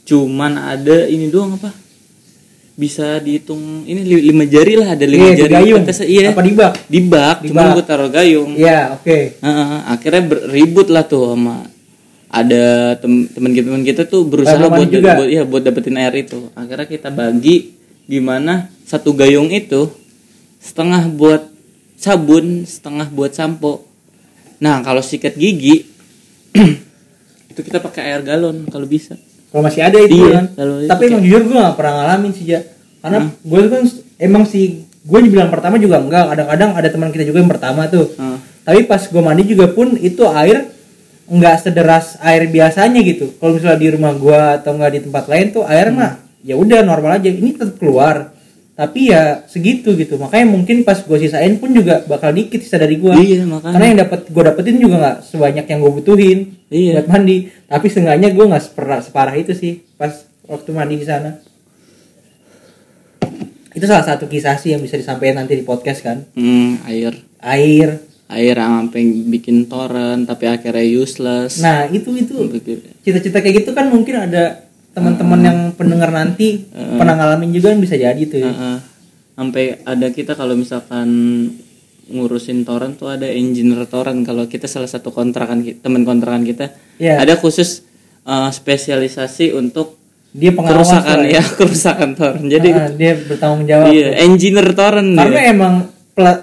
Cuman 0.04 0.52
ada 0.58 1.06
ini 1.06 1.30
doang 1.30 1.56
apa? 1.56 1.70
Bisa 2.72 3.20
dihitung 3.20 3.84
ini 3.84 4.00
li- 4.00 4.24
lima 4.32 4.48
jari 4.48 4.74
lah 4.80 4.96
ada 4.96 5.04
lima 5.04 5.30
di 5.32 5.44
jari. 5.44 5.52
gayung. 5.52 5.84
Pantes- 5.84 6.08
iya. 6.08 6.32
Apa 6.32 6.42
di 6.42 6.52
bak? 6.56 6.72
Di 6.88 7.00
bak, 7.04 7.36
cuman 7.44 7.64
gue 7.76 7.84
taruh 7.84 8.08
gayung. 8.08 8.56
Iya, 8.56 8.96
oke. 8.96 9.18
Heeh, 9.38 9.78
akhirnya 9.86 10.22
ribut 10.48 10.88
lah 10.88 11.04
tuh 11.04 11.36
sama 11.36 11.68
ada 12.32 12.96
tem 12.96 13.28
teman 13.28 13.52
kita 13.52 13.66
teman 13.68 13.84
kita 13.84 14.02
tuh 14.08 14.24
berusaha 14.24 14.56
Belum 14.56 14.72
buat 14.72 14.88
juga? 14.88 15.12
buat 15.20 15.28
iya 15.28 15.42
buat 15.44 15.60
dapetin 15.60 16.00
air 16.00 16.16
itu 16.16 16.48
akhirnya 16.56 16.88
kita 16.88 17.12
bagi 17.12 17.76
gimana 18.08 18.72
satu 18.88 19.12
gayung 19.12 19.52
itu 19.52 19.92
setengah 20.56 21.12
buat 21.12 21.52
sabun 22.00 22.64
setengah 22.64 23.12
buat 23.12 23.36
sampo 23.36 23.84
nah 24.62 24.78
kalau 24.80 25.02
sikat 25.02 25.34
gigi 25.34 25.90
itu 27.52 27.60
kita 27.60 27.82
pakai 27.82 28.14
air 28.14 28.22
galon 28.22 28.64
kalau 28.70 28.86
bisa 28.86 29.18
Kalau 29.52 29.68
masih 29.68 29.84
ada 29.84 30.00
itu 30.00 30.16
Iya, 30.16 30.32
kan. 30.32 30.44
Tapi 30.88 31.02
emang 31.12 31.20
jujur 31.20 31.44
gue 31.44 31.56
gak 31.60 31.76
pernah 31.76 31.94
ngalamin 32.00 32.32
sih, 32.32 32.48
Ja. 32.48 32.64
Karena 33.04 33.28
gue 33.28 33.60
kan 33.68 33.84
emang 34.16 34.48
sih 34.48 34.80
gue 34.88 35.18
dibilang 35.28 35.52
pertama 35.52 35.76
juga 35.76 36.00
enggak. 36.00 36.24
Kadang-kadang 36.32 36.70
ada 36.72 36.88
teman 36.88 37.12
kita 37.12 37.28
juga 37.28 37.44
yang 37.44 37.52
pertama 37.52 37.84
tuh. 37.84 38.16
Heeh. 38.16 38.38
Tapi 38.64 38.80
pas 38.88 39.04
gue 39.04 39.20
mandi 39.20 39.44
juga 39.44 39.68
pun 39.68 39.92
itu 40.00 40.24
air 40.32 40.72
nggak 41.28 41.56
sederas 41.60 42.16
air 42.24 42.48
biasanya 42.48 43.04
gitu. 43.04 43.36
Kalau 43.36 43.52
misalnya 43.52 43.76
di 43.76 43.88
rumah 43.92 44.16
gue 44.16 44.40
atau 44.56 44.72
nggak 44.72 44.92
di 44.96 45.00
tempat 45.04 45.24
lain 45.28 45.46
tuh 45.52 45.68
air 45.68 45.92
mah 45.92 46.16
ya 46.40 46.56
udah 46.56 46.80
normal 46.80 47.20
aja. 47.20 47.28
Ini 47.28 47.52
tetap 47.52 47.76
keluar. 47.76 48.32
Tapi 48.82 49.00
ya 49.08 49.46
segitu 49.46 49.94
gitu. 49.94 50.18
Makanya 50.18 50.46
mungkin 50.48 50.82
pas 50.82 50.98
gue 50.98 51.14
sisain 51.16 51.54
pun 51.54 51.70
juga 51.70 52.02
bakal 52.02 52.34
dikit 52.34 52.58
sisa 52.58 52.74
dari 52.76 52.98
gue. 52.98 53.14
iya 53.14 53.46
makanya 53.46 53.72
Karena 53.72 53.86
yang 53.86 53.98
dapat 54.02 54.20
gue 54.26 54.42
dapetin 54.42 54.76
juga 54.76 54.96
nggak 54.98 55.16
sebanyak 55.24 55.64
yang 55.64 55.78
gue 55.78 55.92
butuhin 55.94 56.38
Iya. 56.66 56.92
buat 56.98 57.06
mandi. 57.08 57.36
Tapi 57.62 57.86
seenggaknya 57.86 58.28
gue 58.28 58.42
nggak 58.44 58.64
separah, 58.64 58.98
separah 58.98 59.34
itu 59.36 59.52
sih 59.52 59.86
pas 59.94 60.10
waktu 60.44 60.70
mandi 60.70 60.96
di 60.96 61.06
sana. 61.06 61.38
Itu 63.70 63.86
salah 63.86 64.04
satu 64.04 64.26
kisah 64.26 64.58
sih 64.58 64.74
yang 64.74 64.82
bisa 64.82 64.96
disampaikan 64.96 65.40
nanti 65.40 65.54
di 65.54 65.62
podcast 65.62 66.02
kan. 66.02 66.26
Hmm, 66.34 66.82
air 66.84 67.14
Air. 67.38 68.02
air 68.28 68.56
sampai 68.56 69.02
bikin 69.28 69.68
torrent 69.68 70.24
tapi 70.24 70.48
akhirnya 70.48 70.80
useless 70.80 71.60
Nah 71.60 71.84
itu 71.86 72.08
itu 72.14 72.32
cita-cita 72.98 73.38
kayak 73.38 73.60
gitu 73.60 73.70
kan 73.72 73.86
mungkin 73.86 74.24
ada 74.24 74.71
teman-teman 74.92 75.40
yang 75.40 75.58
pendengar 75.72 76.08
nanti 76.08 76.68
pernah 76.70 77.14
ngalamin 77.14 77.50
juga 77.50 77.70
kan 77.70 77.78
bisa 77.78 77.96
jadi 77.96 78.22
tuh. 78.22 78.38
ya. 78.38 78.48
Heeh. 78.48 78.76
sampai 79.32 79.64
ada 79.82 80.08
kita 80.08 80.32
kalau 80.32 80.52
misalkan 80.52 81.08
ngurusin 82.04 82.62
torrent 82.62 82.94
tuh 82.94 83.08
ada 83.08 83.24
engineer 83.24 83.86
torrent 83.86 84.20
kalau 84.20 84.44
kita 84.44 84.66
salah 84.66 84.84
satu 84.86 85.08
kontrakan 85.08 85.64
teman 85.74 86.02
kontrakan 86.02 86.42
kita 86.42 86.76
Iya. 86.96 87.16
ada 87.18 87.34
khusus 87.34 87.80
eh, 88.22 88.50
spesialisasi 88.50 89.52
untuk 89.52 89.96
Dia 90.30 90.48
pengawas 90.50 90.88
kerusakan 90.88 91.16
lah 91.18 91.28
ya 91.30 91.42
kerusakan 91.58 92.08
torrent 92.12 92.46
jadi 92.46 92.68
Ah, 92.70 92.88
dia 92.90 93.12
bertanggung 93.18 93.64
jawab. 93.64 93.88
iya 93.88 94.08
engineer 94.18 94.68
torrent 94.72 95.12
Karena 95.12 95.32
dia. 95.38 95.48
emang 95.50 95.74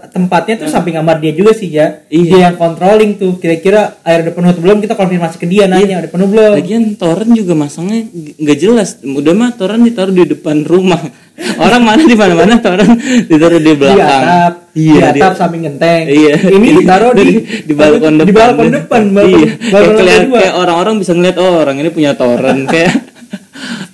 tempatnya 0.09 0.65
tuh 0.65 0.67
samping 0.69 0.97
kamar 0.97 1.21
dia 1.21 1.29
juga 1.29 1.53
sih 1.53 1.69
ya. 1.69 2.01
Iya. 2.09 2.25
Dia 2.25 2.39
yang 2.49 2.57
controlling 2.57 3.21
tuh. 3.21 3.37
Kira-kira 3.37 4.01
air 4.01 4.25
udah 4.25 4.33
penuh 4.33 4.49
atau 4.49 4.61
belum 4.65 4.81
kita 4.81 4.97
konfirmasi 4.97 5.37
ke 5.37 5.45
dia 5.45 5.69
nanya 5.69 6.01
udah 6.01 6.09
penuh 6.09 6.27
belum. 6.27 6.51
lagian 6.57 6.83
torrent 6.97 7.31
juga 7.37 7.53
masangnya 7.53 8.09
nggak 8.13 8.57
jelas 8.57 8.97
udah 9.05 9.33
mah 9.37 9.53
torrent 9.53 9.85
ditaruh 9.85 10.09
di 10.09 10.25
depan 10.25 10.65
rumah 10.65 10.97
orang 11.65 11.85
mana 11.85 12.01
di 12.01 12.17
mana 12.17 12.33
mana 12.33 12.57
torrent 12.57 12.97
ditaruh 13.29 13.61
di 13.61 13.69
di 13.69 13.73
belakang 13.77 14.01
atap, 14.01 14.53
iya 14.73 15.13
di 15.13 15.13
di- 15.13 15.21
atap 15.21 15.33
samping 15.37 15.61
genteng. 15.69 16.03
Iya. 16.09 16.33
Ini 16.49 16.67
ditaruh 16.81 17.11
di 17.13 17.27
di 17.69 17.73
balkon 17.77 18.13
depan. 18.17 18.25
Di 18.25 18.33
balkon 18.33 18.69
depan, 18.73 19.01
balkon, 19.13 19.37
iya. 19.37 19.49
balkon 19.69 19.95
kayak, 20.01 20.21
kayak 20.33 20.53
orang-orang 20.57 20.95
bisa 20.97 21.11
ngeliat 21.13 21.37
oh 21.37 21.53
orang 21.61 21.77
ini 21.77 21.89
punya 21.93 22.11
torrent 22.17 22.65
kayak 22.65 22.93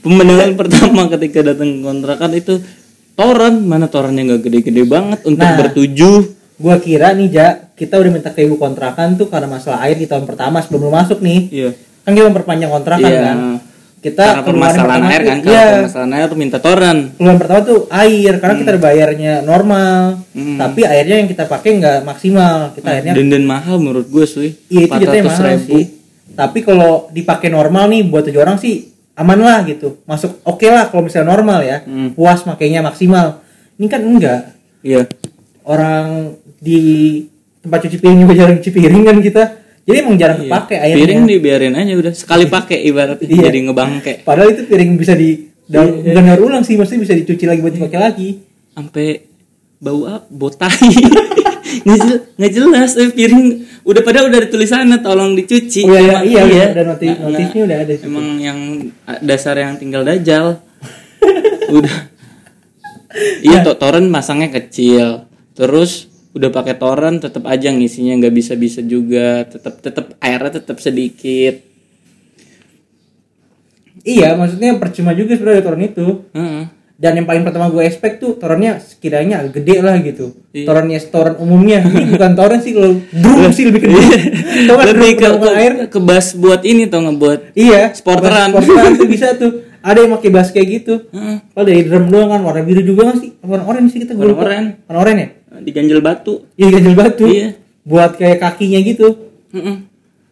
pemandangan 0.06 0.54
pertama 0.56 1.02
ketika 1.12 1.40
datang 1.52 1.84
kontrakan 1.84 2.32
itu 2.32 2.62
torrent 3.16 3.58
mana 3.58 3.88
torrentnya 3.88 4.24
nggak 4.26 4.42
gede-gede 4.44 4.84
banget 4.84 5.20
untuk 5.24 5.42
Nah. 5.42 5.58
bertujuh 5.58 6.18
Gua 6.56 6.78
kira 6.78 7.12
nih 7.12 7.28
Ja, 7.30 7.48
kita 7.70 7.96
udah 7.96 8.08
minta 8.10 8.30
ke 8.30 8.40
ibu 8.42 8.56
kontrakan 8.56 9.16
tuh 9.16 9.28
karena 9.28 9.50
masalah 9.50 9.84
air 9.84 9.96
di 9.96 10.06
tahun 10.06 10.24
pertama 10.24 10.60
sebelum 10.60 10.88
lu 10.88 10.92
masuk 10.94 11.20
nih. 11.20 11.40
iya 11.50 11.70
Kan 12.02 12.14
kita 12.14 12.26
memperpanjang 12.26 12.72
kontrakan 12.72 13.04
Iya. 13.04 13.20
kan. 13.22 13.38
Kita 13.98 14.22
karena 14.24 14.46
permasalahan 14.46 15.04
air 15.06 15.22
kan 15.26 15.38
kalau 15.42 15.52
Iya. 15.52 15.66
permasalahan 15.82 16.14
air 16.14 16.26
tuh 16.26 16.38
minta 16.38 16.58
torrent 16.58 17.02
Keluhan 17.14 17.38
pertama 17.38 17.60
tuh 17.62 17.80
air 17.90 18.34
karena 18.38 18.56
kita 18.56 18.70
udah 18.72 18.84
bayarnya 18.86 19.34
normal. 19.42 20.00
Hmm. 20.32 20.56
Tapi 20.56 20.82
airnya 20.86 21.16
yang 21.18 21.28
kita 21.28 21.44
pakai 21.46 21.70
nggak 21.76 22.00
maksimal. 22.04 22.72
Kita 22.72 22.88
airnya 22.90 23.12
dan 23.14 23.28
dan 23.28 23.44
mahal 23.44 23.76
menurut 23.76 24.08
gue 24.08 24.26
sih 24.26 24.56
Iya 24.70 24.84
itu 24.86 24.96
jatuhnya 24.98 25.24
mahal 25.26 25.46
ribu 25.52 25.68
sih. 25.74 25.84
tapi 26.32 26.60
kalau 26.62 26.92
dipakai 27.10 27.48
normal 27.50 27.88
nih 27.90 28.06
buat 28.06 28.24
tujuh 28.24 28.40
orang 28.40 28.56
sih 28.56 28.95
aman 29.16 29.40
lah 29.40 29.64
gitu 29.64 30.04
masuk 30.04 30.44
oke 30.44 30.66
lah 30.66 30.88
kalau 30.88 31.04
misalnya 31.04 31.30
normal 31.30 31.60
ya 31.62 31.78
Hmm. 31.82 32.12
puas 32.12 32.44
makainya 32.44 32.80
maksimal 32.80 33.40
ini 33.76 33.88
kan 33.88 34.02
enggak 34.02 34.42
Iya. 34.80 35.08
orang 35.64 36.36
di 36.58 36.80
tempat 37.60 37.80
cuci 37.82 37.98
piring 37.98 38.20
juga 38.22 38.34
jarang 38.36 38.56
cuci 38.60 38.72
piring 38.72 39.02
kan 39.04 39.18
kita 39.20 39.44
jadi 39.82 39.98
emang 40.02 40.16
jarang 40.16 40.38
Iya. 40.38 40.48
kepake 40.48 40.76
airnya 40.78 40.98
Piring 41.00 41.22
dibiarin 41.26 41.74
aja 41.74 41.94
udah 41.96 42.14
sekali 42.14 42.46
pakai 42.46 42.78
ibarat 42.84 43.18
Iya. 43.24 43.50
jadi 43.50 43.60
ngebangke. 43.64 44.14
padahal 44.22 44.52
itu 44.52 44.64
piring 44.66 44.92
bisa 44.96 45.14
di 45.14 45.30
daur, 45.66 45.90
Iya. 45.96 46.12
bukan 46.12 46.24
daur 46.26 46.42
ulang 46.46 46.62
sih 46.62 46.76
maksudnya 46.76 47.02
bisa 47.02 47.14
dicuci 47.14 47.46
lagi 47.46 47.60
buat 47.60 47.74
dipakai 47.74 48.00
lagi 48.00 48.30
Sampai 48.72 49.24
bau 49.78 50.04
apa? 50.04 50.28
Botai. 50.28 50.76
nggak 51.84 52.00
jelas, 52.00 52.22
nggak 52.40 52.54
jelas 52.54 52.92
eh, 52.96 53.10
piring 53.12 53.46
udah 53.86 54.02
pada 54.02 54.26
udah 54.26 54.38
ada 54.40 54.50
tulisannya 54.50 55.00
tolong 55.04 55.36
dicuci. 55.36 55.86
oh 55.86 55.98
iya 55.98 56.24
iya, 56.24 56.42
iya, 56.46 56.66
ada 56.72 56.84
Nah, 56.86 56.98
notif 56.98 57.12
notifnya 57.20 57.62
nah, 57.62 57.68
udah 57.68 57.78
ada 57.82 57.94
sih. 57.94 58.06
Emang 58.08 58.28
yang 58.40 58.60
dasar 59.22 59.56
yang 59.60 59.78
tinggal 59.78 60.02
dajal. 60.02 60.62
udah. 61.78 61.96
Iya, 63.46 63.64
to 63.64 63.80
toren 63.80 64.12
masangnya 64.12 64.52
kecil. 64.52 65.30
Terus 65.56 66.12
udah 66.36 66.52
pakai 66.52 66.76
toren 66.76 67.24
tetap 67.24 67.48
aja 67.48 67.72
ngisinya 67.72 68.20
nggak 68.20 68.36
bisa 68.36 68.60
bisa 68.60 68.84
juga 68.84 69.48
tetap 69.48 69.80
tetap 69.80 70.20
airnya 70.20 70.60
tetap 70.60 70.84
sedikit 70.84 71.64
iya 74.04 74.36
maksudnya 74.36 74.76
percuma 74.76 75.16
juga 75.16 75.40
sebenarnya 75.40 75.64
toren 75.64 75.88
itu 75.88 76.08
Heeh. 76.36 76.64
Dan 76.96 77.12
yang 77.14 77.24
paling 77.24 77.44
pertama 77.44 77.68
gue 77.68 77.82
expect 77.82 78.18
tuh 78.18 78.34
torennya 78.34 78.80
sekiranya 78.80 79.44
gede 79.46 79.80
lah 79.80 80.00
gitu 80.00 80.32
Iya. 80.50 80.64
torennya 80.66 81.00
toren 81.06 81.36
umumnya 81.36 81.84
ini 81.84 82.08
bukan 82.14 82.32
toren 82.34 82.60
sih 82.60 82.72
kalau 82.72 82.96
drum 83.12 83.52
sih 83.52 83.64
lebih 83.66 83.82
gede 83.84 84.04
tau 84.64 84.76
kan 84.76 84.86
Iya. 84.86 84.92
lebih 84.92 85.12
ke, 85.14 85.28
ke, 85.28 85.50
air 85.54 85.74
ke 85.86 86.00
bas 86.00 86.32
buat 86.34 86.62
ini 86.62 86.86
tau 86.86 87.02
nggak 87.02 87.18
buat 87.18 87.40
iya 87.54 87.92
Sporteran. 87.92 88.50
sporteran 88.50 88.92
tuh 88.96 89.06
bisa 89.06 89.28
tuh 89.34 89.52
ada 89.80 90.00
yang 90.00 90.12
pakai 90.14 90.30
bas 90.30 90.48
kayak 90.50 90.68
gitu 90.74 90.94
Heeh. 91.10 91.44
Padahal 91.48 91.68
dari 91.70 91.82
drum 91.84 92.06
doang 92.08 92.30
kan 92.30 92.42
warna 92.42 92.62
biru 92.62 92.82
juga 92.82 93.02
nggak 93.06 93.20
sih 93.20 93.30
warna 93.40 93.64
oranye 93.64 93.90
sih 93.90 94.00
kita 94.00 94.12
gue 94.12 94.24
Warna 94.26 94.40
oranye. 94.42 94.72
warna 94.86 95.00
oranye 95.00 95.26
ya 95.46 95.58
diganjel 95.58 96.00
batu 96.00 96.34
iya 96.56 96.68
ganjel 96.70 96.96
batu 96.96 97.26
Iya. 97.26 97.48
buat 97.82 98.12
kayak 98.14 98.40
kakinya 98.40 98.80
gitu 98.82 99.08
Heeh. 99.52 99.76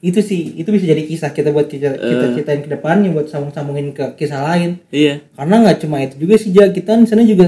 Itu 0.03 0.19
sih 0.19 0.51
itu 0.53 0.67
bisa 0.67 0.83
jadi 0.85 0.99
kisah 1.01 1.31
kita 1.31 1.49
buat 1.49 1.65
kita, 1.65 1.95
kita 1.95 2.25
Eh. 2.25 2.31
ceritain 2.35 2.59
ke 2.59 2.69
depannya 2.69 3.07
buat 3.09 3.25
sambung-sambungin 3.25 3.89
ke 3.89 4.13
kisah 4.13 4.43
lain. 4.43 4.83
Iya. 4.89 5.23
Karena 5.31 5.63
nggak 5.63 5.77
cuma 5.79 5.97
itu 5.97 6.19
juga 6.19 6.35
sih 6.35 6.51
Ja. 6.51 6.67
kita 6.67 6.93
di 6.93 7.07
sana 7.07 7.23
juga 7.23 7.47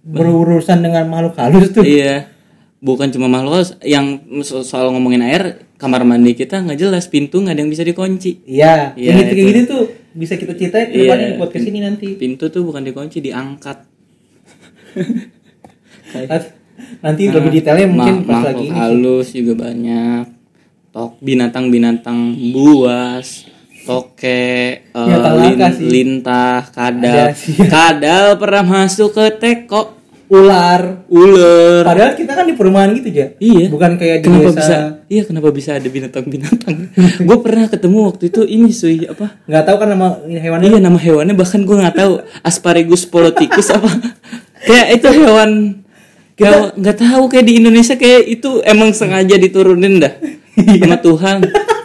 berurusan 0.00 0.78
dengan 0.80 1.02
makhluk 1.04 1.34
halus 1.36 1.68
tuh. 1.70 1.82
Iya. 1.82 2.30
Bukan 2.78 3.10
cuma 3.10 3.26
makhluk 3.26 3.58
halus, 3.58 3.70
yang 3.82 4.06
so- 4.40 4.62
soal 4.62 4.88
ngomongin 4.88 5.18
air 5.20 5.42
kamar 5.74 6.02
mandi 6.02 6.32
kita 6.32 6.62
nggak 6.62 6.78
jelas 6.78 7.04
pintu 7.06 7.42
nggak 7.42 7.52
ada 7.52 7.60
yang 7.60 7.68
bisa 7.68 7.82
dikunci. 7.82 8.46
Iya 8.46 8.94
Iya, 8.94 9.10
yang 9.10 9.16
gitu 9.18 9.32
kayak 9.32 9.42
itu. 9.42 9.50
gitu 9.50 9.60
tuh 9.66 9.82
bisa 10.14 10.34
kita 10.34 10.52
ceritain 10.54 10.86
ke 10.86 10.94
Iya. 10.94 11.02
depannya 11.02 11.26
di 11.26 11.36
podcast 11.36 11.66
ini 11.66 11.80
nanti. 11.80 12.08
pintu 12.14 12.44
tuh 12.46 12.62
bukan 12.62 12.82
dikunci 12.82 13.18
diangkat. 13.20 13.82
Nanti 16.96 17.22
lebih 17.26 17.50
detailnya 17.50 17.88
mungkin 17.88 18.16
Ma- 18.22 18.26
pas 18.30 18.40
lagi 18.46 18.68
halus 18.68 19.32
juga 19.32 19.52
banyak 19.58 20.35
tok 20.96 21.20
binatang-binatang 21.20 22.16
buas 22.50 23.44
toke 23.84 24.24
eh, 24.80 24.80
Binatang 24.88 25.34
lin- 25.36 25.44
langka 25.52 25.68
sih. 25.70 25.84
lintah 25.86 26.58
kadal 26.66 27.12
Ada 27.12 27.36
sih. 27.36 27.52
kadal 27.74 28.26
pernah 28.34 28.64
masuk 28.64 29.12
ke 29.12 29.28
teko 29.30 29.92
ular 30.26 31.06
ular 31.06 31.84
padahal 31.84 32.16
kita 32.16 32.32
kan 32.32 32.42
di 32.42 32.56
perumahan 32.56 32.96
gitu 32.96 33.12
ya 33.12 33.28
Iya. 33.36 33.68
bukan 33.68 33.94
kayak 33.94 34.16
di 34.18 34.26
kenapa 34.26 34.48
desa 34.48 34.58
bisa? 34.58 34.76
Iya, 35.06 35.22
kenapa 35.22 35.48
bisa 35.52 35.70
ada 35.72 35.86
binatang-binatang? 35.86 36.74
gue 37.28 37.38
pernah 37.38 37.66
ketemu 37.68 37.98
waktu 38.06 38.24
itu 38.26 38.40
ini 38.42 38.72
suy 38.72 39.04
apa? 39.04 39.36
nggak 39.44 39.62
tahu 39.62 39.76
kan 39.76 39.88
nama 39.92 40.08
hewannya 40.24 40.66
Iya 40.66 40.78
nama 40.80 40.98
hewannya 40.98 41.34
bahkan 41.36 41.60
gue 41.60 41.76
nggak 41.76 41.94
tahu 41.94 42.12
asparagus 42.40 43.04
poloticus 43.04 43.68
apa. 43.68 43.86
kayak 44.66 44.96
itu 44.96 45.08
hewan 45.14 45.50
kita 46.34 46.72
nggak 46.74 46.96
tahu 46.98 47.22
kayak 47.28 47.44
di 47.44 47.60
Indonesia 47.60 47.94
kayak 47.94 48.26
itu 48.26 48.64
emang 48.64 48.90
sengaja 48.90 49.36
diturunin 49.36 50.00
dah 50.00 50.10
sama 50.56 50.96
Tuhan. 50.98 51.36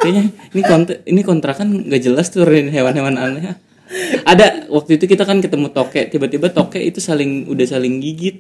Kayaknya 0.02 0.24
ini 0.52 0.62
kontra 0.64 0.96
ini 1.06 1.22
kontrakan 1.22 1.68
nggak 1.86 2.02
jelas 2.02 2.28
turunin 2.30 2.72
hewan-hewan 2.72 3.16
aneh. 3.16 3.54
Ada 4.24 4.72
waktu 4.72 4.96
itu 4.96 5.06
kita 5.06 5.28
kan 5.28 5.44
ketemu 5.44 5.68
toke, 5.70 6.00
tiba-tiba 6.08 6.48
toke 6.50 6.80
itu 6.80 6.98
saling 6.98 7.46
udah 7.46 7.66
saling 7.68 8.00
gigit. 8.00 8.40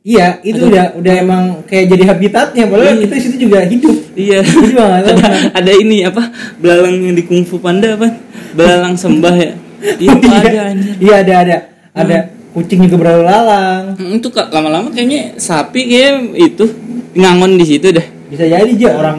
iya 0.00 0.40
itu 0.40 0.64
udah 0.64 0.96
udah 0.96 1.12
emang 1.12 1.44
kayak 1.68 1.92
jadi 1.92 2.08
habitatnya 2.08 2.64
padahal 2.72 2.96
kita 2.96 3.14
di 3.16 3.20
situ 3.20 3.36
juga 3.44 3.60
hidup 3.68 3.96
Iya. 4.16 4.40
Jadi 4.48 4.72
ada, 4.80 5.12
ada 5.52 5.72
ini 5.76 6.08
apa? 6.08 6.24
Belalang 6.56 7.04
yang 7.04 7.12
di 7.12 7.28
kungfu 7.28 7.60
panda 7.60 8.00
apa? 8.00 8.08
Belalang 8.56 8.96
sembah 8.96 9.34
ya. 9.36 9.52
Iya 10.00 10.12
tuh 10.16 10.32
ada 10.32 10.60
anjir. 10.72 10.92
iya 11.00 11.14
ada 11.20 11.34
ada 11.40 11.56
ada 11.92 12.16
kucing 12.52 12.84
juga 12.84 12.96
berlalu 12.96 13.24
lalang 13.24 13.84
Hmm, 13.96 14.16
Itu 14.16 14.28
kak 14.28 14.48
lama-lama 14.48 14.88
kayaknya 14.88 15.36
sapi 15.36 15.80
kayak 15.84 16.32
itu 16.32 16.64
ngangon 17.12 17.56
di 17.56 17.64
situ 17.64 17.88
dah. 17.92 18.04
bisa 18.28 18.44
jadi 18.44 18.68
aja 18.68 18.88
orang 18.96 19.18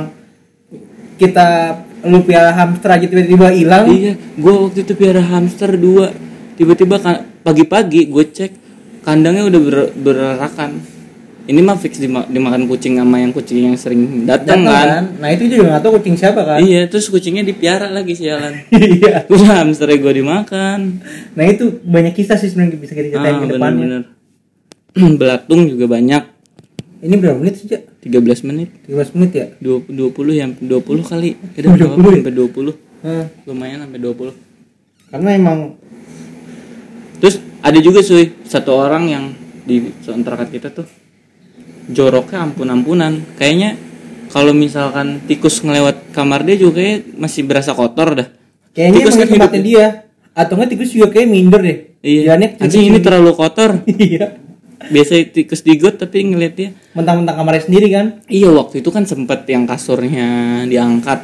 kita 1.22 1.48
lu 2.01 2.18
piara 2.22 2.50
hamster 2.51 2.90
aja 2.92 3.06
tiba-tiba 3.06 3.48
hilang 3.51 3.86
Iya, 3.86 4.13
gua 4.34 4.66
waktu 4.66 4.82
itu 4.82 4.94
piara 4.94 5.22
hamster 5.22 5.78
dua. 5.78 6.10
Tiba-tiba 6.51 6.98
pagi-pagi 7.40 8.06
gue 8.06 8.25
cek 8.28 8.51
kandangnya 9.01 9.46
udah 9.46 9.60
ber- 9.60 9.94
bererakan. 9.96 10.82
Ini 11.42 11.58
mah 11.60 11.74
fix 11.75 11.98
dima- 11.98 12.25
dimakan 12.25 12.66
kucing 12.66 12.96
sama 12.96 13.18
yang 13.18 13.30
kucing 13.30 13.66
yang 13.66 13.74
sering 13.75 14.24
datang 14.24 14.62
kan. 14.62 14.86
kan 14.88 15.04
nah 15.18 15.30
itu 15.30 15.46
juga 15.48 15.63
nggak 15.68 15.82
tahu 15.82 15.92
kucing 15.98 16.13
siapa 16.16 16.42
kan 16.42 16.58
Iya, 16.60 16.86
terus 16.86 17.06
kucingnya 17.08 17.42
dipiara 17.44 17.86
lagi 17.88 18.13
sialan. 18.13 18.62
iya 18.72 19.22
Terus 19.22 19.42
hamsternya 19.44 19.98
gue 20.00 20.13
dimakan. 20.16 20.80
nah 21.32 21.44
itu 21.44 21.82
banyak 21.82 22.13
kisah 22.13 22.38
sih 22.38 22.46
sebenarnya 22.48 22.78
bisa 22.78 22.94
kita 22.94 23.10
ceritain 23.12 23.36
Ah, 23.36 23.42
ke 23.42 23.48
depannya 23.48 23.78
bener-bener. 23.80 24.04
Belatung 25.20 25.62
juga 25.68 25.86
banyak. 25.88 26.24
ini 27.01 27.16
berapa 27.16 27.34
menit 27.36 27.58
sih 27.58 27.68
Cak? 27.68 27.82
13 28.01 28.48
menit. 28.50 28.70
13 28.89 29.13
menit 29.17 29.31
ya 29.34 29.48
20 29.62 29.93
20 29.93 30.41
ya 30.41 30.46
20 30.50 31.05
kali. 31.05 31.29
Udah 31.38 31.72
20 31.77 31.93
20 31.93 32.01
ya? 32.01 32.17
sampai 32.17 32.34
20. 32.34 32.74
Hah, 33.01 33.25
Lumayan 33.50 33.79
sampai 33.86 34.00
20. 34.01 34.34
karena 35.12 35.29
emang 35.36 35.60
Terus 37.22 37.36
ada 37.62 37.79
juga 37.84 38.00
suy 38.01 38.34
satu 38.48 38.74
orang 38.74 39.03
yang 39.05 39.24
di 39.62 39.93
kontrakan 40.01 40.50
kita 40.50 40.74
tuh 40.74 40.88
joroknya 41.88 42.50
ampun-ampunan. 42.50 43.22
Kayaknya 43.38 43.77
kalau 44.31 44.55
misalkan 44.55 45.22
tikus 45.27 45.62
ngelewat 45.62 46.15
kamar 46.15 46.41
dia 46.48 46.58
juga 46.58 46.81
kayak 46.81 47.13
masih 47.20 47.46
berasa 47.46 47.75
kotor 47.75 48.17
dah. 48.17 48.27
kayaknya 48.72 49.00
Tikus 49.03 49.15
kan 49.20 49.27
tempatnya 49.27 49.62
dia 49.62 49.86
atau 50.31 50.55
enggak 50.55 50.70
tikus 50.74 50.96
juga 50.96 51.12
kayak 51.12 51.27
minder 51.27 51.60
deh 51.62 51.77
Iya. 52.01 52.34
Jalannya 52.34 52.50
Anjing 52.58 52.84
ini 52.89 53.00
terlalu 53.03 53.31
kotor. 53.38 53.86
iya 54.01 54.41
Biasa 54.88 55.12
tikus 55.28 55.62
digot 55.62 55.96
tapi 55.96 56.26
ngeliat 56.26 56.54
dia. 56.54 56.70
mentang-mentang 56.92 57.36
kamarnya 57.36 57.64
sendiri 57.64 57.88
kan 57.88 58.06
Iya 58.26 58.50
waktu 58.50 58.80
itu 58.80 58.90
kan 58.90 59.04
sempet 59.04 59.46
yang 59.46 59.64
kasurnya 59.64 60.28
diangkat. 60.66 61.20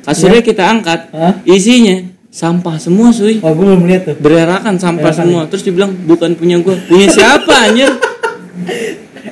Kasurnya 0.00 0.40
kita 0.40 0.64
angkat, 0.64 1.00
Hah? 1.10 1.38
isinya 1.44 2.00
sampah 2.26 2.76
semua 2.76 3.10
suy. 3.10 3.36
oh 3.38 3.52
gue 3.52 3.66
belum 3.66 3.84
lihat 3.84 4.02
tuh 4.04 4.16
Bererakan 4.16 4.74
sampah 4.74 5.06
Bererakan, 5.06 5.20
semua. 5.20 5.42
Terus 5.46 5.62
dibilang 5.62 5.92
bukan 6.00 6.34
punya 6.34 6.56
gua, 6.58 6.74
punya 6.82 7.06
siapa 7.06 7.68
anjir? 7.68 7.90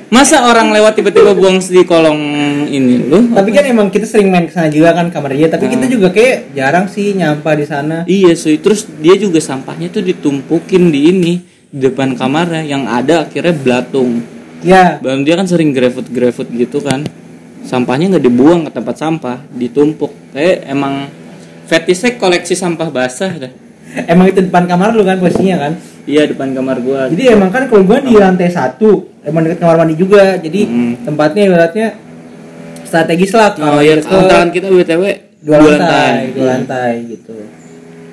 Masa 0.09 0.41
orang 0.43 0.69
lewat 0.69 0.93
tiba-tiba 0.95 1.33
buang 1.33 1.57
di 1.59 1.81
kolong 1.83 2.17
ini 2.67 2.97
lu? 3.03 3.29
tapi 3.29 3.49
kan 3.49 3.61
emang 3.63 3.89
kita 3.89 4.05
sering 4.05 4.29
main 4.29 4.45
ke 4.45 4.53
sana 4.53 4.65
juga 4.67 4.89
kan 4.91 5.09
kamar 5.09 5.33
dia 5.33 5.45
tapi 5.45 5.65
Ah. 5.65 5.71
kita 5.73 5.85
juga 5.85 6.09
kayak 6.09 6.53
jarang 6.53 6.85
sih 6.85 7.13
nyampah 7.13 7.53
di 7.53 7.65
sana 7.65 7.97
Iya 8.03 8.33
suy, 8.33 8.57
terus 8.57 8.89
dia 8.95 9.13
juga 9.15 9.37
sampahnya 9.37 9.89
tuh 9.89 10.01
ditumpukin 10.01 10.89
di 10.89 10.99
ini 11.07 11.33
di 11.69 11.85
depan 11.85 12.13
kamarnya 12.13 12.63
yang 12.63 12.85
ada 12.85 13.23
akhirnya 13.23 13.53
belatung. 13.53 14.25
ya 14.59 14.97
Bang 14.99 15.23
dia 15.23 15.37
kan 15.37 15.45
sering 15.45 15.71
grafut-grafut 15.71 16.49
gitu 16.49 16.81
kan. 16.81 17.05
Sampahnya 17.61 18.17
nggak 18.17 18.25
dibuang 18.25 18.65
ke 18.65 18.71
tempat 18.73 18.95
sampah, 18.97 19.37
ditumpuk. 19.51 20.09
Kayak 20.31 20.65
emang 20.65 21.07
fetishnya 21.65 22.17
koleksi 22.17 22.53
sampah 22.53 22.89
basah 22.89 23.31
dah. 23.37 23.51
emang 24.05 24.29
itu 24.29 24.41
depan 24.41 24.65
kamar 24.65 24.93
lu 24.93 25.01
kan 25.01 25.17
posisinya 25.17 25.57
kan 25.59 25.73
Iya 26.05 26.29
depan 26.29 26.53
kamar 26.53 26.77
gua. 26.77 27.09
jadi 27.09 27.33
emang 27.33 27.49
kan 27.49 27.65
kalau 27.65 27.81
gua 27.81 27.97
di 27.97 28.13
lantai 28.13 28.45
satu 28.45 29.09
emang 29.21 29.45
deket 29.45 29.61
kamar 29.61 29.77
mandi 29.77 29.97
juga 29.97 30.37
jadi 30.37 30.61
Hmm. 30.65 30.93
tempatnya 31.01 31.41
ibaratnya 31.45 31.87
strategis 32.83 33.33
lah 33.33 33.53
Oh 33.57 33.81
iya, 33.81 33.97
kontrakan 33.97 34.49
kita 34.49 34.69
BTW 34.69 35.03
dua 35.41 35.57
lantai, 35.57 36.33
dua 36.33 36.37
Iya. 36.37 36.49
lantai 36.51 36.91
gitu 37.07 37.33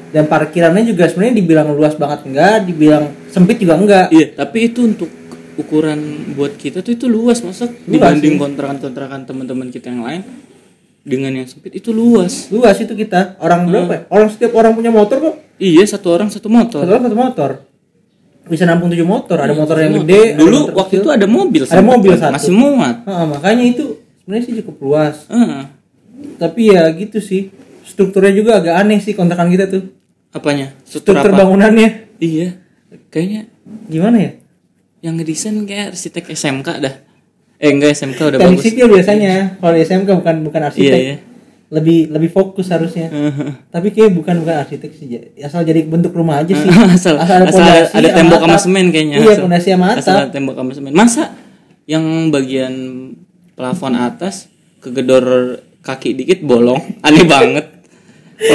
dan 0.09 0.25
parkirannya 0.25 0.85
juga 0.85 1.07
sebenarnya 1.07 1.35
dibilang 1.37 1.69
luas 1.71 1.95
banget 1.95 2.21
enggak 2.25 2.57
dibilang 2.63 3.05
sempit 3.27 3.57
juga 3.57 3.75
enggak 3.75 4.07
Iya, 4.09 4.27
tapi 4.35 4.59
itu 4.67 4.87
untuk 4.87 5.11
ukuran 5.57 5.99
buat 6.33 6.55
kita 6.55 6.81
tuh 6.81 6.93
itu 6.93 7.07
luas 7.07 7.41
masa 7.41 7.67
dibanding 7.83 8.37
kontrakan-kontrakan 8.37 9.25
teman-teman 9.25 9.69
kita 9.69 9.89
yang 9.89 10.03
lain 10.03 10.23
dengan 11.01 11.33
yang 11.33 11.47
sempit 11.47 11.71
itu 11.73 11.91
luas. 11.91 12.51
luas 12.51 12.77
itu 12.77 12.93
kita 12.93 13.39
orang 13.39 13.65
berapa 13.65 13.89
ya? 13.89 14.01
orang 14.09 14.29
setiap 14.29 14.53
orang 14.53 14.73
punya 14.73 14.91
motor 14.91 15.17
kok 15.19 15.35
Iya, 15.57 15.87
satu 15.87 16.13
orang 16.13 16.29
satu 16.29 16.47
motor. 16.47 16.79
satu 16.79 16.91
orang 16.91 17.05
satu 17.05 17.17
motor 17.17 17.51
bisa 18.45 18.63
nampung 18.63 18.87
tujuh 18.87 19.03
motor 19.05 19.35
ada 19.37 19.51
motor 19.51 19.75
yang 19.77 19.91
Semua. 19.93 20.05
gede 20.05 20.21
ada 20.23 20.39
Dulu 20.39 20.59
motor 20.61 20.75
waktu 20.77 20.87
kecil. 20.93 21.01
itu 21.01 21.11
ada 21.11 21.27
mobil 21.27 21.63
Ada 21.65 21.83
mobil 21.83 22.13
satu. 22.15 22.33
masih 22.33 22.53
muat. 22.53 22.97
Ah, 23.05 23.25
makanya 23.25 23.65
itu 23.65 23.85
sebenarnya 24.21 24.45
sih 24.45 24.55
cukup 24.61 24.77
luas 24.83 25.17
Ah, 25.27 25.67
tapi 26.37 26.61
ya 26.69 26.85
gitu 26.93 27.19
sih 27.19 27.49
strukturnya 27.87 28.35
juga 28.35 28.59
agak 28.59 28.75
aneh 28.83 28.99
sih 28.99 29.15
kontrakan 29.15 29.49
kita 29.49 29.71
tuh. 29.71 29.95
Apanya? 30.35 30.75
Struktur 30.83 31.23
struktur 31.23 31.31
apa? 31.33 31.39
bangunannya. 31.47 32.19
Iya. 32.19 32.49
Kayaknya 33.09 33.41
gimana 33.87 34.19
ya? 34.19 34.33
yang 35.05 35.15
ngedesain 35.23 35.55
kayak 35.69 35.95
arsitek 35.95 36.35
SMK 36.35 36.69
dah. 36.83 36.95
Eh 37.63 37.71
enggak 37.71 37.95
SMK 37.95 38.19
udah 38.19 38.39
teknik 38.43 38.59
bagus. 38.59 38.65
sipil 38.67 38.87
biasanya. 38.91 39.55
Kalau 39.63 39.73
di 39.79 39.81
SMK 39.87 40.09
bukan 40.19 40.37
bukan 40.43 40.61
arsitek. 40.67 40.99
iya. 40.99 41.07
Iya 41.15 41.17
lebih 41.67 42.15
lebih 42.15 42.31
fokus 42.31 42.71
harusnya. 42.71 43.11
Tapi 43.75 43.91
kayak 43.91 44.15
bukan 44.15 44.39
bukan 44.47 44.55
arsitek 44.63 44.91
sih 44.95 45.19
asal 45.43 45.67
jadi 45.67 45.83
bentuk 45.83 46.15
rumah 46.15 46.43
aja 46.43 46.55
sih. 46.55 46.71
Asal, 46.97 47.19
asal 47.19 47.43
ada, 47.43 47.51
pondasi 47.51 47.91
ada 47.91 48.09
sama 48.11 48.19
tembok 48.23 48.41
sama 48.47 48.59
semen 48.63 48.87
kayaknya. 48.95 49.17
Iya 49.19 49.33
Asal- 49.35 49.43
pondasi 49.43 49.69
sama 49.75 49.87
asal 49.91 49.99
atap 49.99 50.23
ada 50.23 50.31
tembok 50.31 50.55
sama 50.55 50.73
semen 50.79 50.93
masa 50.95 51.25
yang 51.91 52.05
bagian 52.31 52.75
plafon 53.59 53.95
atas 53.99 54.47
kegedor 54.79 55.59
kaki 55.83 56.15
dikit 56.15 56.47
bolong. 56.47 56.79
Aneh 57.03 57.27
banget 57.27 57.76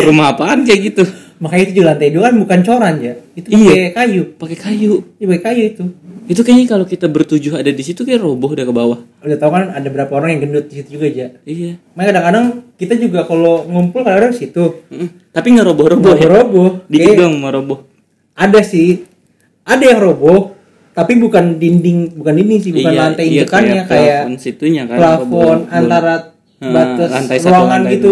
rumah 0.06 0.34
apaan 0.36 0.64
kayak 0.64 0.82
gitu? 0.94 1.04
Makanya 1.42 1.64
itu 1.66 1.74
di 1.74 1.82
lantai 1.82 2.10
dua 2.14 2.30
kan 2.30 2.36
bukan 2.38 2.60
coran 2.62 2.96
ya. 3.02 3.14
Itu 3.34 3.48
Iya. 3.50 3.74
pakai 3.74 3.92
kayu. 3.98 4.22
Pakai 4.38 4.58
kayu. 4.58 4.94
Iya 5.18 5.26
pakai 5.26 5.42
kayu 5.42 5.64
itu. 5.74 5.84
Itu 6.30 6.42
kayaknya 6.46 6.68
kalau 6.70 6.86
kita 6.86 7.10
bertujuh 7.10 7.58
ada 7.58 7.72
di 7.74 7.84
situ 7.84 8.06
kayak 8.06 8.22
roboh 8.22 8.54
udah 8.54 8.62
ke 8.62 8.74
bawah. 8.74 9.00
Udah 9.26 9.38
tau 9.42 9.50
kan 9.50 9.74
ada 9.74 9.90
berapa 9.90 10.14
orang 10.14 10.38
yang 10.38 10.42
gendut 10.48 10.70
di 10.70 10.80
situ 10.80 11.02
juga 11.02 11.10
aja 11.10 11.28
iya. 11.44 11.82
Makanya 11.98 12.08
kadang-kadang 12.22 12.46
kita 12.78 12.94
juga 13.02 13.20
kalau 13.26 13.66
ngumpul 13.66 14.06
kadang-kadang 14.06 14.34
di 14.38 14.40
situ. 14.46 14.64
Mm, 14.94 15.08
tapi 15.34 15.48
nggak 15.58 15.66
roboh-roboh 15.66 16.14
ya? 16.14 16.28
Roboh 16.30 16.70
dikit 16.86 17.10
Kayak 17.10 17.20
dong 17.26 17.34
mau 17.42 17.50
roboh. 17.50 17.80
Ada 18.38 18.62
sih. 18.62 19.02
Ada 19.66 19.98
yang 19.98 20.00
roboh 20.00 20.62
tapi 20.92 21.16
bukan 21.18 21.56
dinding 21.58 22.20
bukan 22.20 22.34
dinding 22.36 22.60
sih 22.60 22.72
bukan 22.76 22.92
Iya, 22.92 23.00
lantai 23.00 23.26
iya, 23.26 23.32
injekannya 23.42 23.82
kayak, 23.88 24.22
plafon 24.28 24.36
situnya 24.38 24.84
kan 24.92 24.98
plafon 25.00 25.58
antara 25.72 26.16
batas 26.60 27.10
lantai 27.10 27.38
satu, 27.40 27.50
ruangan 27.50 27.82
lantai 27.82 27.94
gitu. 27.96 28.12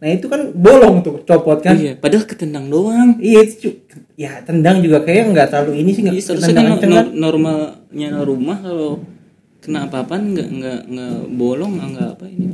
Nah 0.00 0.08
itu 0.08 0.26
kan 0.26 0.48
bolong 0.50 1.04
tuh 1.04 1.20
copot 1.22 1.60
kan. 1.60 1.76
Iya 1.76 1.92
padahal 1.94 2.24
ketendang 2.24 2.66
doang. 2.66 3.20
Iya 3.20 3.40
itu 3.44 3.84
ya 4.16 4.40
tendang 4.40 4.80
juga 4.80 5.00
kayak 5.00 5.28
nggak 5.30 5.46
terlalu 5.48 5.72
ini 5.78 5.90
sih 5.92 6.02
nggak 6.02 6.16
Iya, 6.16 6.24
seharusnya 6.24 6.56
tendang 6.56 6.66
kan 6.74 6.88
no- 6.88 6.96
kan. 6.96 7.06
normalnya 7.12 8.08
rumah 8.20 8.58
kalau 8.58 8.92
kena 9.60 9.84
apa-apaan 9.84 10.32
nggak 10.32 10.48
nggak 10.50 10.80
nggak 10.88 11.16
bolong 11.30 11.72
nggak 11.76 12.08
apa 12.16 12.24
ini. 12.26 12.48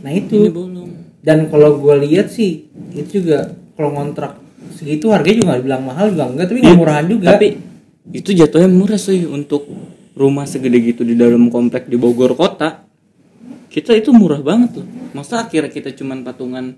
Nah 0.00 0.10
ini 0.10 0.20
itu 0.22 0.38
bolong. 0.48 0.90
Dan 1.18 1.46
kalau 1.46 1.78
gue 1.78 1.94
lihat 2.06 2.30
sih 2.30 2.70
itu 2.94 3.18
juga 3.18 3.50
kalau 3.74 3.90
ngontrak 3.92 4.38
segitu 4.72 5.10
harganya 5.10 5.36
juga 5.38 5.46
nggak 5.50 5.60
dibilang 5.62 5.82
mahal 5.82 6.06
juga 6.10 6.24
enggak 6.30 6.46
tapi 6.48 6.58
nggak 6.62 6.78
murahan 6.78 7.06
juga. 7.06 7.24
Iya. 7.24 7.32
tapi 7.34 7.48
itu 8.14 8.30
jatuhnya 8.30 8.66
murah 8.66 8.98
sih 8.98 9.26
untuk 9.26 9.66
rumah 10.14 10.46
segede 10.46 10.78
gitu 10.84 11.02
di 11.02 11.14
dalam 11.14 11.46
komplek 11.48 11.86
di 11.86 11.98
Bogor 11.98 12.34
kota. 12.34 12.86
Kita 13.66 13.90
itu 13.90 14.12
murah 14.12 14.38
banget 14.38 14.78
loh. 14.78 14.86
Masa 15.14 15.42
akhirnya 15.42 15.66
kita 15.66 15.90
cuman 15.92 16.22
patungan 16.22 16.76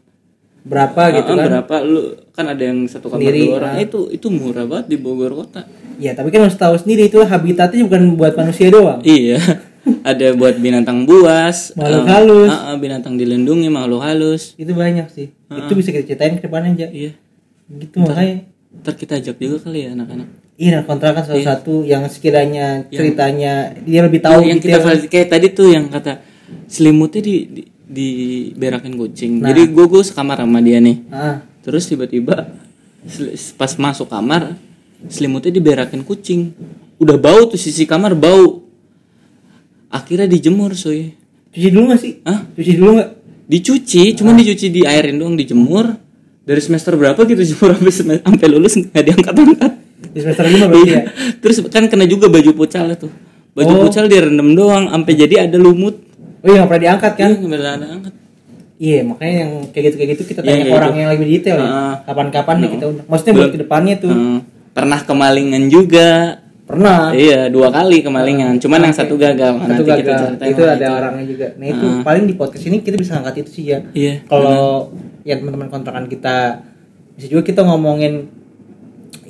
berapa 0.64 1.02
gitu 1.20 1.30
ah, 1.32 1.36
kan? 1.36 1.46
berapa? 1.46 1.74
Lu 1.84 2.00
kan 2.32 2.44
ada 2.48 2.62
yang 2.64 2.88
satu 2.88 3.12
kamar 3.12 3.20
Sendiri, 3.20 3.40
dua 3.46 3.54
orang. 3.60 3.74
Ah. 3.76 3.84
itu 3.84 4.00
itu 4.10 4.26
murah 4.32 4.64
banget 4.64 4.86
di 4.90 4.96
Bogor 4.96 5.32
kota. 5.36 5.68
Ya 6.00 6.16
tapi 6.16 6.34
kan 6.34 6.48
harus 6.48 6.58
tahu 6.58 6.74
sendiri 6.74 7.06
itu 7.12 7.22
habitatnya 7.22 7.84
bukan 7.86 8.16
buat 8.18 8.34
manusia 8.34 8.72
doang. 8.72 9.04
Iya. 9.04 9.38
Ada 10.10 10.32
buat 10.32 10.56
binatang 10.56 11.04
buas. 11.04 11.76
Makhluk 11.76 12.02
em, 12.02 12.08
halus. 12.08 12.50
ah, 12.50 12.72
ah, 12.72 12.76
binatang 12.80 13.20
dilindungi 13.20 13.68
makhluk 13.68 14.00
halus. 14.00 14.56
Itu 14.56 14.72
banyak 14.72 15.12
sih. 15.12 15.28
Itu 15.52 15.72
bisa 15.76 15.92
kita 15.92 16.08
ceritain 16.08 16.40
ke 16.40 16.48
depannya 16.48 16.72
aja. 16.72 16.88
Iya. 16.88 17.12
Gitu 17.68 17.96
makanya. 18.00 18.48
Ntar 18.74 18.94
kita 18.96 19.20
ajak 19.20 19.36
juga 19.38 19.68
kali 19.68 19.86
ya 19.86 19.92
anak-anak. 19.92 20.28
Iya 20.54 20.70
nah, 20.80 20.82
kontrakan 20.86 21.22
salah 21.26 21.42
satu 21.42 21.82
yang 21.82 22.06
sekiranya 22.06 22.86
ceritanya 22.86 23.74
dia 23.82 24.06
lebih 24.06 24.22
Tahu 24.22 24.46
yang 24.46 24.62
kita 24.62 24.78
kayak 25.10 25.28
tadi 25.34 25.46
tuh 25.50 25.74
yang 25.74 25.90
kata 25.90 26.22
selimutnya 26.70 27.20
di 27.26 27.34
di, 27.50 27.62
diberakin 27.94 28.98
kucing. 28.98 29.38
Nah. 29.38 29.54
Jadi 29.54 29.70
gue 29.70 29.84
gue 29.86 30.02
sekamar 30.02 30.42
sama 30.42 30.58
dia 30.58 30.82
nih. 30.82 31.06
ah 31.08 31.38
Terus 31.62 31.86
tiba-tiba 31.86 32.50
pas 33.54 33.72
masuk 33.78 34.10
kamar 34.10 34.58
selimutnya 35.06 35.54
diberakin 35.54 36.02
kucing. 36.02 36.50
Udah 36.98 37.14
bau 37.14 37.46
tuh 37.46 37.56
sisi 37.56 37.86
kamar 37.86 38.12
bau. 38.12 38.66
Akhirnya 39.88 40.26
dijemur 40.26 40.74
soy. 40.74 41.14
cuci 41.54 41.70
dulu 41.70 41.94
gak 41.94 42.00
sih 42.02 42.18
Hah? 42.26 42.42
cuci 42.50 42.72
dulu 42.74 42.90
nggak 42.98 43.10
Dicuci, 43.44 44.16
cuman 44.16 44.34
dicuci 44.34 44.72
di 44.72 44.82
airin 44.82 45.20
doang 45.20 45.36
dijemur. 45.36 45.84
Dari 46.44 46.60
semester 46.60 46.96
berapa 46.96 47.16
gitu 47.24 47.40
jemur 47.52 47.76
sampai 47.76 48.20
sampai 48.20 48.46
lulus 48.48 48.76
nggak 48.76 49.04
diangkat-angkat. 49.04 49.72
di 50.04 50.18
semester 50.20 50.44
lima 50.44 50.66
berarti 50.68 50.88
Iya. 50.88 51.00
ya 51.00 51.02
Terus 51.40 51.56
kan 51.68 51.84
kena 51.88 52.04
juga 52.04 52.28
baju 52.28 52.50
pucal 52.52 52.92
tuh. 52.96 53.12
Baju 53.52 53.72
Oh. 53.72 53.80
pucal 53.86 54.08
direndam 54.08 54.52
doang 54.52 54.88
sampai 54.90 55.12
jadi 55.14 55.48
ada 55.48 55.56
lumut. 55.56 56.03
Oh 56.44 56.46
iya 56.46 56.56
nggak 56.56 56.68
pernah 56.68 56.82
diangkat 56.84 57.12
kan 57.14 57.30
Iya, 57.30 57.40
nggak 57.40 57.60
ada 57.72 57.86
angkat. 57.90 58.12
iya 58.76 58.98
makanya 59.00 59.34
yang 59.40 59.52
kayak 59.68 59.84
gitu 59.86 59.96
kayak 59.96 60.10
gitu 60.12 60.22
kita 60.26 60.40
Iya, 60.40 60.46
tanya 60.46 60.54
ke 60.54 60.62
kayak 60.62 60.76
orang 60.76 60.90
gitu. 60.90 61.00
yang 61.00 61.10
lebih 61.10 61.28
detail 61.30 61.56
ya 61.56 61.66
Ah. 61.66 61.94
kapan-kapan 62.04 62.56
nih 62.56 62.70
kita 62.70 62.84
undang 62.86 63.06
maksudnya 63.06 63.32
buat 63.34 63.50
ke 63.50 63.58
depannya 63.58 63.94
tuh 63.96 64.12
Hmm, 64.12 64.38
pernah 64.70 65.00
kemalingan 65.00 65.64
juga. 65.68 66.08
pernah 66.64 67.12
Iya, 67.12 67.52
dua 67.52 67.68
kali 67.68 68.00
kemalingan. 68.00 68.56
Cuman 68.56 68.80
yang 68.82 68.96
satu 68.96 69.14
gagal. 69.16 69.52
satu 69.54 69.68
Nanti 69.68 69.84
kita 69.84 69.96
gagal 70.00 70.16
ceritain 70.32 70.48
itu 70.48 70.62
ada 70.64 70.86
orangnya 70.90 71.24
juga 71.26 71.46
nah 71.54 71.66
itu 71.66 71.86
Ah. 71.86 72.00
paling 72.00 72.24
di 72.24 72.34
podcast 72.34 72.64
ini 72.64 72.76
kita 72.80 72.96
bisa 72.96 73.12
angkat 73.14 73.34
itu 73.38 73.50
sih 73.52 73.64
ya 73.66 73.78
Iya. 73.92 74.24
kalau 74.24 74.88
ya 75.22 75.36
teman-teman 75.36 75.68
kontrakan 75.68 76.04
kita 76.06 76.64
bisa 77.14 77.28
juga 77.28 77.44
kita 77.44 77.60
ngomongin 77.62 78.32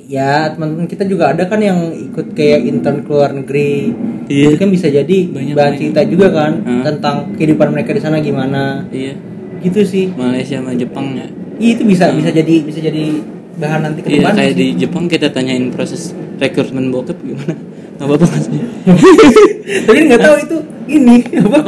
ya 0.05 0.49
teman-teman 0.49 0.85
kita 0.85 1.03
juga 1.03 1.29
ada 1.29 1.43
kan 1.43 1.57
yang 1.57 1.77
ikut 1.89 2.31
kayak 2.31 2.61
intern 2.63 3.01
ke 3.01 3.09
luar 3.09 3.33
negeri 3.33 3.89
Iya. 4.25 4.49
itu 4.49 4.57
kan 4.57 4.69
bisa 4.69 4.87
jadi 4.87 5.17
Banyak, 5.27 5.53
bahan 5.53 5.73
cerita 5.75 6.01
juga 6.03 6.27
kan 6.31 6.51
Ah. 6.61 6.81
tentang 6.83 7.15
kehidupan 7.33 7.69
mereka 7.69 7.89
di 7.89 7.99
sana 7.99 8.17
gimana 8.19 8.85
Iya. 8.89 9.13
gitu 9.59 9.81
sih 9.81 10.09
Malaysia 10.11 10.57
sama 10.57 10.73
Jepang 10.73 11.13
ya. 11.13 11.25
Iya, 11.55 11.71
itu 11.73 11.83
bisa 11.83 12.09
bisa 12.11 12.29
jadi 12.29 12.55
bisa 12.61 12.79
jadi 12.79 13.21
bahan 13.55 13.79
nanti 13.81 13.99
ke 14.01 14.07
Iya, 14.07 14.17
depan 14.19 14.33
kayak 14.35 14.51
sih. 14.51 14.57
di 14.57 14.67
Jepang 14.77 15.05
kita 15.05 15.27
tanyain 15.29 15.69
proses 15.69 16.09
rekrutmen 16.35 16.89
bokep 16.89 17.17
gimana. 17.19 17.53
Nggak 17.95 18.07
apa-apa 18.07 18.27
sih? 18.37 18.59
tapi 19.81 19.99
nggak 20.05 20.21
tahu 20.21 20.35
itu 20.39 20.57
ini 20.87 21.15
apa 21.45 21.59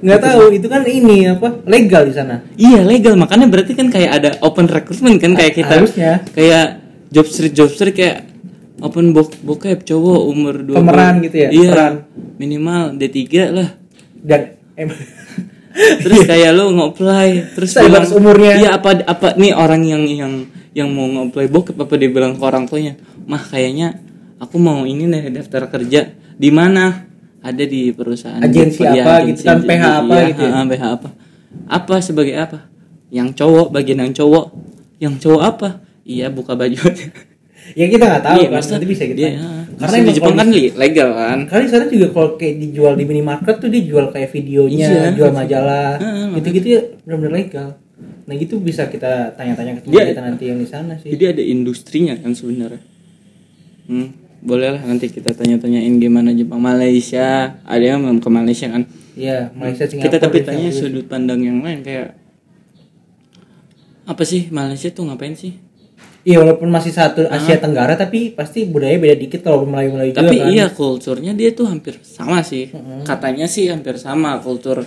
nggak 0.00 0.20
tahu 0.20 0.44
itu 0.52 0.66
kan 0.66 0.82
ini 0.82 1.28
apa 1.28 1.48
legal 1.64 2.02
di 2.02 2.12
sana 2.12 2.42
Iya 2.54 2.82
legal 2.82 3.14
makanya 3.14 3.46
berarti 3.46 3.72
kan 3.72 3.88
kayak 3.88 4.10
ada 4.12 4.30
open 4.40 4.66
recruitment 4.66 5.16
kan 5.18 5.32
kayak 5.32 5.54
kita 5.54 5.70
harusnya. 5.72 6.20
kayak 6.30 6.83
job 7.14 7.24
street 7.24 7.54
job 7.54 7.70
street 7.70 7.94
kayak 7.94 8.26
open 8.80 9.14
bok 9.14 9.30
bokep 9.40 9.86
cowok 9.86 10.20
umur 10.26 10.54
20 10.60 10.74
Pemeran 10.74 11.14
gitu 11.22 11.36
ya, 11.38 11.48
iya 11.48 11.70
peran. 11.70 11.94
minimal 12.36 12.82
D3 12.92 13.20
lah. 13.48 13.68
Dan 14.18 14.40
em 14.74 14.90
terus 16.02 16.22
kayak 16.24 16.50
lu 16.52 16.70
nge-apply 16.70 17.28
terus 17.54 17.70
Saya 17.70 17.86
bilang 17.88 18.06
umurnya. 18.10 18.52
iya 18.56 18.70
apa 18.74 18.98
apa 19.00 19.34
nih 19.34 19.52
orang 19.52 19.82
yang 19.82 20.02
yang 20.04 20.32
yang 20.70 20.88
mau 20.88 21.06
nge-apply 21.06 21.46
bokep 21.48 21.76
apa 21.76 21.94
dia 21.94 22.10
bilang 22.10 22.34
ke 22.34 22.42
orang 22.42 22.66
tuanya? 22.66 22.98
Mah 23.24 23.40
kayaknya 23.40 23.98
aku 24.36 24.58
mau 24.58 24.82
ini 24.82 25.06
deh 25.06 25.30
daftar 25.32 25.66
kerja. 25.68 26.10
Di 26.34 26.50
mana? 26.50 27.06
Ada 27.40 27.62
di 27.62 27.92
perusahaan 27.92 28.40
Agensi 28.40 28.80
Iya, 28.80 29.04
apa 29.04 29.12
agensi- 29.20 29.44
gitu 29.44 29.52
kan, 29.52 29.58
PH 29.62 29.84
apa 29.84 30.14
iya, 30.14 30.26
gitu 30.32 30.42
ya? 30.42 30.62
PH 30.64 30.84
apa. 30.90 31.08
Apa 31.68 31.94
sebagai 32.00 32.34
apa? 32.34 32.58
Yang 33.08 33.28
cowok 33.36 33.66
bagian 33.70 34.00
yang 34.00 34.12
cowok. 34.12 34.46
Yang 34.96 35.14
cowok 35.20 35.42
apa 35.44 35.68
iya 36.04 36.28
buka 36.28 36.52
baju 36.54 36.76
aja 36.76 37.06
ya 37.80 37.86
kita 37.88 38.04
nggak 38.04 38.22
tahu 38.22 38.36
Iya, 38.44 38.48
kan 38.52 38.62
nanti 38.76 38.86
bisa 38.86 39.02
gitu 39.08 39.16
dia, 39.16 39.30
karena 39.80 39.96
di 40.04 40.12
Jepang 40.12 40.36
kan 40.36 40.48
legal 40.52 41.10
kan 41.16 41.38
karena 41.48 41.62
di 41.64 41.70
sana 41.72 41.84
juga 41.88 42.06
kalau 42.12 42.28
kayak 42.36 42.54
dijual 42.60 42.92
di 42.92 43.04
minimarket 43.08 43.56
tuh 43.56 43.72
dia 43.72 43.82
jual 43.82 44.12
kayak 44.12 44.30
videonya 44.30 44.88
Iya. 44.88 45.16
jual 45.16 45.32
majalah 45.32 45.96
Heeh, 45.96 46.26
gitu-gitu 46.38 46.66
ya 46.68 46.80
benar-benar 47.02 47.32
legal 47.34 47.68
nah 48.24 48.34
gitu 48.36 48.56
bisa 48.56 48.88
kita 48.88 49.36
tanya-tanya 49.36 49.80
ke 49.80 49.80
teman 49.84 50.00
kita 50.08 50.22
nanti 50.24 50.44
yang 50.48 50.58
di 50.60 50.68
sana 50.68 50.96
sih 50.96 51.12
Jadi 51.12 51.24
ada 51.28 51.42
industrinya 51.44 52.16
kan 52.16 52.32
sebenarnya. 52.32 52.80
Hmm, 53.84 54.16
boleh 54.40 54.76
lah 54.76 54.82
nanti 54.82 55.12
kita 55.12 55.36
tanya-tanyain 55.36 55.92
gimana 56.00 56.32
Jepang 56.32 56.56
Malaysia. 56.56 57.60
Ada 57.68 57.84
yang 57.84 58.00
mau 58.00 58.16
ke 58.16 58.30
Malaysia 58.32 58.72
kan. 58.72 58.88
Iya 59.12 59.52
Malaysia 59.52 59.84
Singapura 59.84 60.08
kita 60.08 60.16
tapi 60.24 60.38
tanya 60.40 60.72
sudut 60.72 61.04
pandang 61.04 61.44
yang 61.44 61.60
lain 61.60 61.84
kayak 61.84 62.16
apa 64.04 64.22
sih 64.24 64.48
Malaysia 64.48 64.88
tuh 64.88 65.04
ngapain 65.04 65.36
sih? 65.36 65.63
Iya 66.24 66.36
walaupun 66.38 66.66
masih 66.66 66.90
satu 66.90 67.28
Asia 67.28 67.56
Tenggara 67.56 67.94
tapi 67.94 68.32
pasti 68.32 68.64
budaya 68.64 68.96
beda 68.96 69.14
dikit 69.14 69.40
kalau 69.40 69.62
Melayu 69.62 69.92
Melayu 69.92 70.10
juga 70.10 70.24
Tapi 70.24 70.36
kan 70.36 70.48
iya 70.48 70.66
kulturnya 70.68 71.32
dia 71.32 71.50
tuh 71.50 71.66
hampir 71.66 72.00
sama 72.00 72.40
sih. 72.40 72.72
Katanya 73.02 73.44
sih 73.44 73.68
hampir 73.68 73.94
sama 73.96 74.40
kultur 74.40 74.82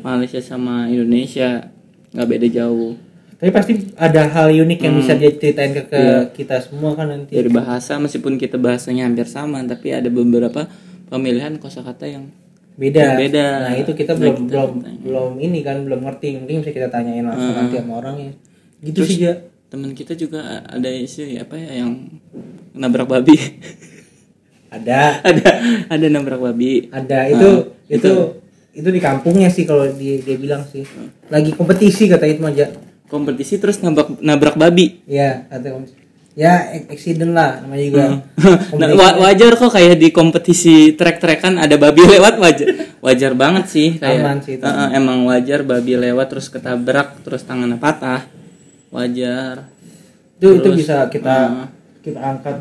Malaysia 0.00 0.38
sama 0.38 0.86
Indonesia 0.86 1.72
nggak 2.12 2.28
beda 2.28 2.48
jauh. 2.50 2.94
tapi 3.36 3.52
pasti 3.52 3.72
ada 3.94 4.24
hal 4.26 4.48
unik 4.48 4.80
yang 4.80 4.94
Hmm. 4.94 5.00
bisa 5.02 5.12
dia 5.12 5.28
ceritain 5.30 5.68
ke, 5.70 5.84
ke 5.84 5.92
Iya. 5.94 6.18
kita 6.30 6.56
semua 6.58 6.92
kan 6.92 7.04
nanti 7.06 7.36
Dari 7.36 7.52
bahasa 7.52 7.96
meskipun 7.96 8.36
kita 8.36 8.56
bahasanya 8.56 9.04
hampir 9.04 9.28
sama 9.28 9.60
tapi 9.62 9.92
ada 9.92 10.08
beberapa 10.08 10.64
pemilihan 11.06 11.52
kosakata 11.56 12.08
yang 12.08 12.32
beda. 12.74 12.96
Yang 12.96 13.16
beda. 13.28 13.46
Nah 13.60 13.74
itu 13.76 13.92
kita 13.92 14.12
Nah, 14.12 14.20
belum 14.22 14.34
kita 14.38 14.48
belum 14.48 14.72
tanya. 14.80 14.98
belum 15.02 15.32
ini 15.38 15.58
kan 15.60 15.76
belum 15.84 16.00
ngerti 16.02 16.28
mungkin 16.34 16.56
bisa 16.60 16.72
kita 16.72 16.88
tanyain 16.88 17.20
langsung 17.22 17.52
Hmm. 17.52 17.60
nanti 17.62 17.76
sama 17.76 17.92
orangnya. 17.98 18.32
Gitu 18.80 18.96
Terus- 18.96 19.10
sih 19.10 19.18
ya. 19.22 19.34
Teman 19.76 19.92
kita 19.92 20.16
juga 20.16 20.64
ada 20.64 20.88
isu 20.88 21.36
ya 21.36 21.44
apa 21.44 21.60
ya 21.60 21.84
yang 21.84 22.08
nabrak 22.72 23.04
babi. 23.04 23.36
Ada. 24.72 25.20
Ada 25.20 25.50
ada 25.92 26.06
nabrak 26.08 26.40
babi. 26.40 26.88
Ada. 26.88 27.28
Itu 27.28 27.48
Ah, 27.68 27.92
itu 27.92 28.10
itu. 28.72 28.88
di 28.88 29.00
kampungnya 29.04 29.52
sih 29.52 29.68
kalau 29.68 29.84
dia 29.92 30.16
dia 30.24 30.40
bilang 30.40 30.64
sih. 30.64 30.80
Lagi 31.28 31.52
kompetisi 31.52 32.08
katanya 32.08 32.32
itu 32.32 32.44
aja. 32.48 32.66
kompetisi 33.06 33.62
terus 33.62 33.78
nabrak 33.84 34.18
nabrak 34.18 34.58
babi. 34.58 34.98
Iya, 35.06 35.46
ya 36.34 36.74
ac- 36.74 36.90
accident 36.90 37.32
lah 37.38 37.62
namanya 37.62 37.84
juga. 37.86 38.04
nah, 38.82 38.88
wa- 38.98 39.18
wajar 39.28 39.54
kok 39.54 39.70
kayak 39.70 39.94
di 39.94 40.10
kompetisi 40.10 40.90
trek-trekan 40.98 41.54
ada 41.60 41.78
babi 41.78 42.02
lewat. 42.02 42.34
Wajar 42.42 42.66
wajar 42.98 43.32
banget 43.38 43.70
sih 43.70 43.88
kayak 44.02 44.20
Aman 44.26 44.38
sih 44.42 44.58
itu. 44.58 44.66
Eh, 44.66 44.88
emang 44.98 45.22
wajar 45.30 45.62
babi 45.62 45.94
lewat 45.94 46.26
terus 46.34 46.50
ketabrak 46.50 47.22
terus 47.22 47.46
tangannya 47.46 47.78
patah 47.78 48.26
wajar. 48.92 49.70
Itu 50.36 50.60
itu 50.60 50.68
bisa 50.76 51.08
kita 51.08 51.36
uh, 51.50 51.66
kita 52.04 52.18
angkat. 52.20 52.56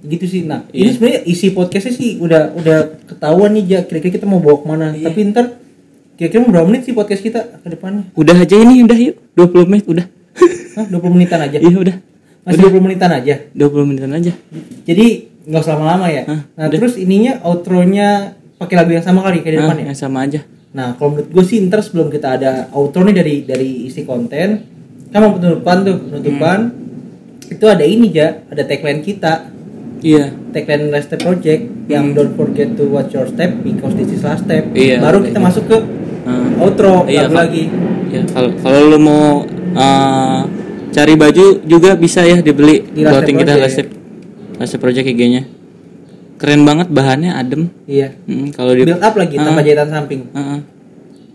Gitu 0.00 0.24
sih 0.24 0.40
nah 0.48 0.64
ini 0.72 0.88
sebenarnya 0.88 1.20
isi 1.28 1.52
podcastnya 1.52 1.92
sih 1.92 2.16
udah 2.16 2.56
udah 2.56 2.78
ketahuan 3.04 3.52
nih 3.52 3.64
ja. 3.68 3.80
Kira-kira 3.84 4.16
kita 4.16 4.26
mau 4.26 4.40
bawa 4.40 4.56
ke 4.62 4.66
mana? 4.66 4.86
Tapi 4.96 5.18
ntar 5.30 5.60
kira-kira 6.16 6.40
mau 6.40 6.50
berapa 6.56 6.66
menit 6.72 6.88
sih 6.88 6.96
podcast 6.96 7.20
kita 7.20 7.60
ke 7.60 7.68
depannya? 7.68 8.08
Udah 8.16 8.36
aja 8.40 8.56
ini 8.56 8.80
udah 8.80 8.96
yuk. 8.96 9.16
20 9.36 9.68
menit 9.68 9.84
udah. 9.84 10.06
Hah, 10.76 10.86
20 10.88 11.12
menitan 11.12 11.40
aja? 11.40 11.58
Iya 11.60 11.76
udah. 11.76 11.96
Masih 12.44 12.60
20 12.68 12.84
menitan 12.84 13.10
aja? 13.12 13.34
20 13.52 13.88
menitan 13.88 14.12
aja. 14.16 14.32
Jadi 14.88 15.06
nggak 15.46 15.62
usah 15.62 15.72
lama-lama 15.76 16.06
ya? 16.08 16.22
Hah, 16.24 16.40
nah 16.56 16.66
terus 16.72 16.98
ininya 16.98 17.38
outro-nya 17.44 18.34
pakai 18.56 18.74
lagu 18.76 18.90
yang 18.92 19.04
sama 19.04 19.20
kali 19.24 19.44
kayak 19.44 19.52
di 19.52 19.58
depan 19.60 19.76
ya? 19.80 19.84
Yang 19.92 20.00
sama 20.00 20.18
aja. 20.24 20.40
Nah 20.76 20.96
kalau 21.00 21.16
menurut 21.16 21.28
gue 21.32 21.44
sih 21.44 21.60
ntar 21.68 21.80
sebelum 21.80 22.08
kita 22.12 22.36
ada 22.36 22.52
outro 22.76 23.04
nih 23.04 23.16
dari 23.16 23.34
dari 23.48 23.70
isi 23.88 24.04
konten 24.04 24.75
mau 25.12 25.30
penutupan 25.32 25.76
tuh 25.82 25.96
penutupan 26.00 26.58
Hmm. 26.66 27.52
itu 27.52 27.64
ada 27.64 27.82
ini 27.82 28.10
ja 28.10 28.42
ada 28.44 28.62
tagline 28.62 29.00
kita 29.00 29.48
iya 30.00 30.34
tagline 30.50 30.90
last 30.90 31.08
step 31.08 31.20
project 31.20 31.62
yang 31.86 32.10
don't 32.10 32.34
forget 32.34 32.74
to 32.74 32.84
watch 32.86 33.10
your 33.10 33.24
step 33.24 33.54
because 33.60 33.94
this 33.94 34.10
is 34.10 34.20
last 34.20 34.42
step 34.42 34.66
Iya, 34.72 34.98
baru 34.98 35.18
kayak 35.18 35.26
kita 35.26 35.38
gitu. 35.38 35.46
masuk 35.46 35.64
ke 35.64 35.78
Ah. 36.22 36.58
outro 36.58 37.06
Iya, 37.06 37.26
lagu 37.26 37.38
lagi 37.38 37.64
Ya, 38.06 38.22
kalau 38.24 38.50
kalau 38.56 38.80
lu 38.86 38.98
mau 38.98 39.42
uh, 39.74 40.40
cari 40.88 41.14
baju 41.14 41.46
juga 41.62 41.94
bisa 41.94 42.22
ya 42.22 42.38
dibeli 42.38 42.82
Di 42.84 43.02
Last 43.02 43.12
clothing 43.14 43.36
Step 43.36 43.46
kita. 43.46 43.52
Last 43.56 43.74
Step 43.76 43.88
Last 44.56 44.68
Step 44.68 44.80
Project 44.80 45.06
IG-nya. 45.06 45.42
Keren 46.36 46.62
banget 46.62 46.88
bahannya 46.88 47.30
adem. 47.30 47.70
iya 47.84 48.10
Hmm, 48.22 48.50
kalau 48.50 48.72
di 48.72 48.82
build 48.82 48.98
up 49.00 49.14
lagi 49.14 49.34
tanpa 49.36 49.54
Ah. 49.54 49.62
jahitan 49.62 49.88
samping 49.88 50.20
Uh-uh. 50.30 50.60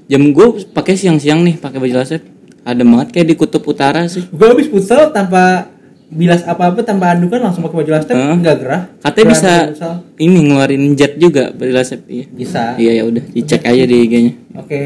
Jam 0.06 0.22
gue 0.28 0.48
pakai 0.70 0.94
siang-siang 0.94 1.40
nih 1.42 1.56
pakai 1.56 1.78
baju 1.78 1.94
Last 1.94 2.12
Step. 2.12 2.24
Adem 2.63 2.88
banget 2.88 3.10
kayak 3.12 3.28
di 3.28 3.36
kutub 3.36 3.63
utara 3.63 4.06
sih. 4.06 4.21
gue 4.24 4.47
habis 4.47 4.67
futsal 4.67 5.10
tanpa 5.10 5.65
bilas 6.08 6.43
apa-apa 6.43 6.82
tanpa 6.82 7.10
andukan 7.10 7.39
langsung 7.39 7.63
pakai 7.63 7.78
baju 7.78 7.89
last 7.89 8.06
step 8.06 8.15
Ah. 8.15 8.36
nggak 8.36 8.56
gerah 8.58 8.82
Katanya 9.00 9.15
Gerah 9.17 9.32
bisa 9.32 9.54
futsal. 9.65 9.93
ini 10.19 10.38
ngeluarin 10.43 10.84
jet 10.93 11.13
juga 11.15 11.43
baju 11.50 11.71
Last 11.71 11.88
Step. 11.89 12.02
Iya. 12.06 12.26
bisa 12.30 12.63
Iya 12.76 12.91
ya 12.93 13.04
udah 13.06 13.24
dicek 13.30 13.62
aja 13.63 13.84
di 13.84 13.95
IG-nya. 13.97 14.34
oke 14.54 14.82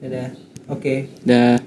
Dadah. 0.00 0.28
oke 0.66 0.94
Dah. 1.22 1.59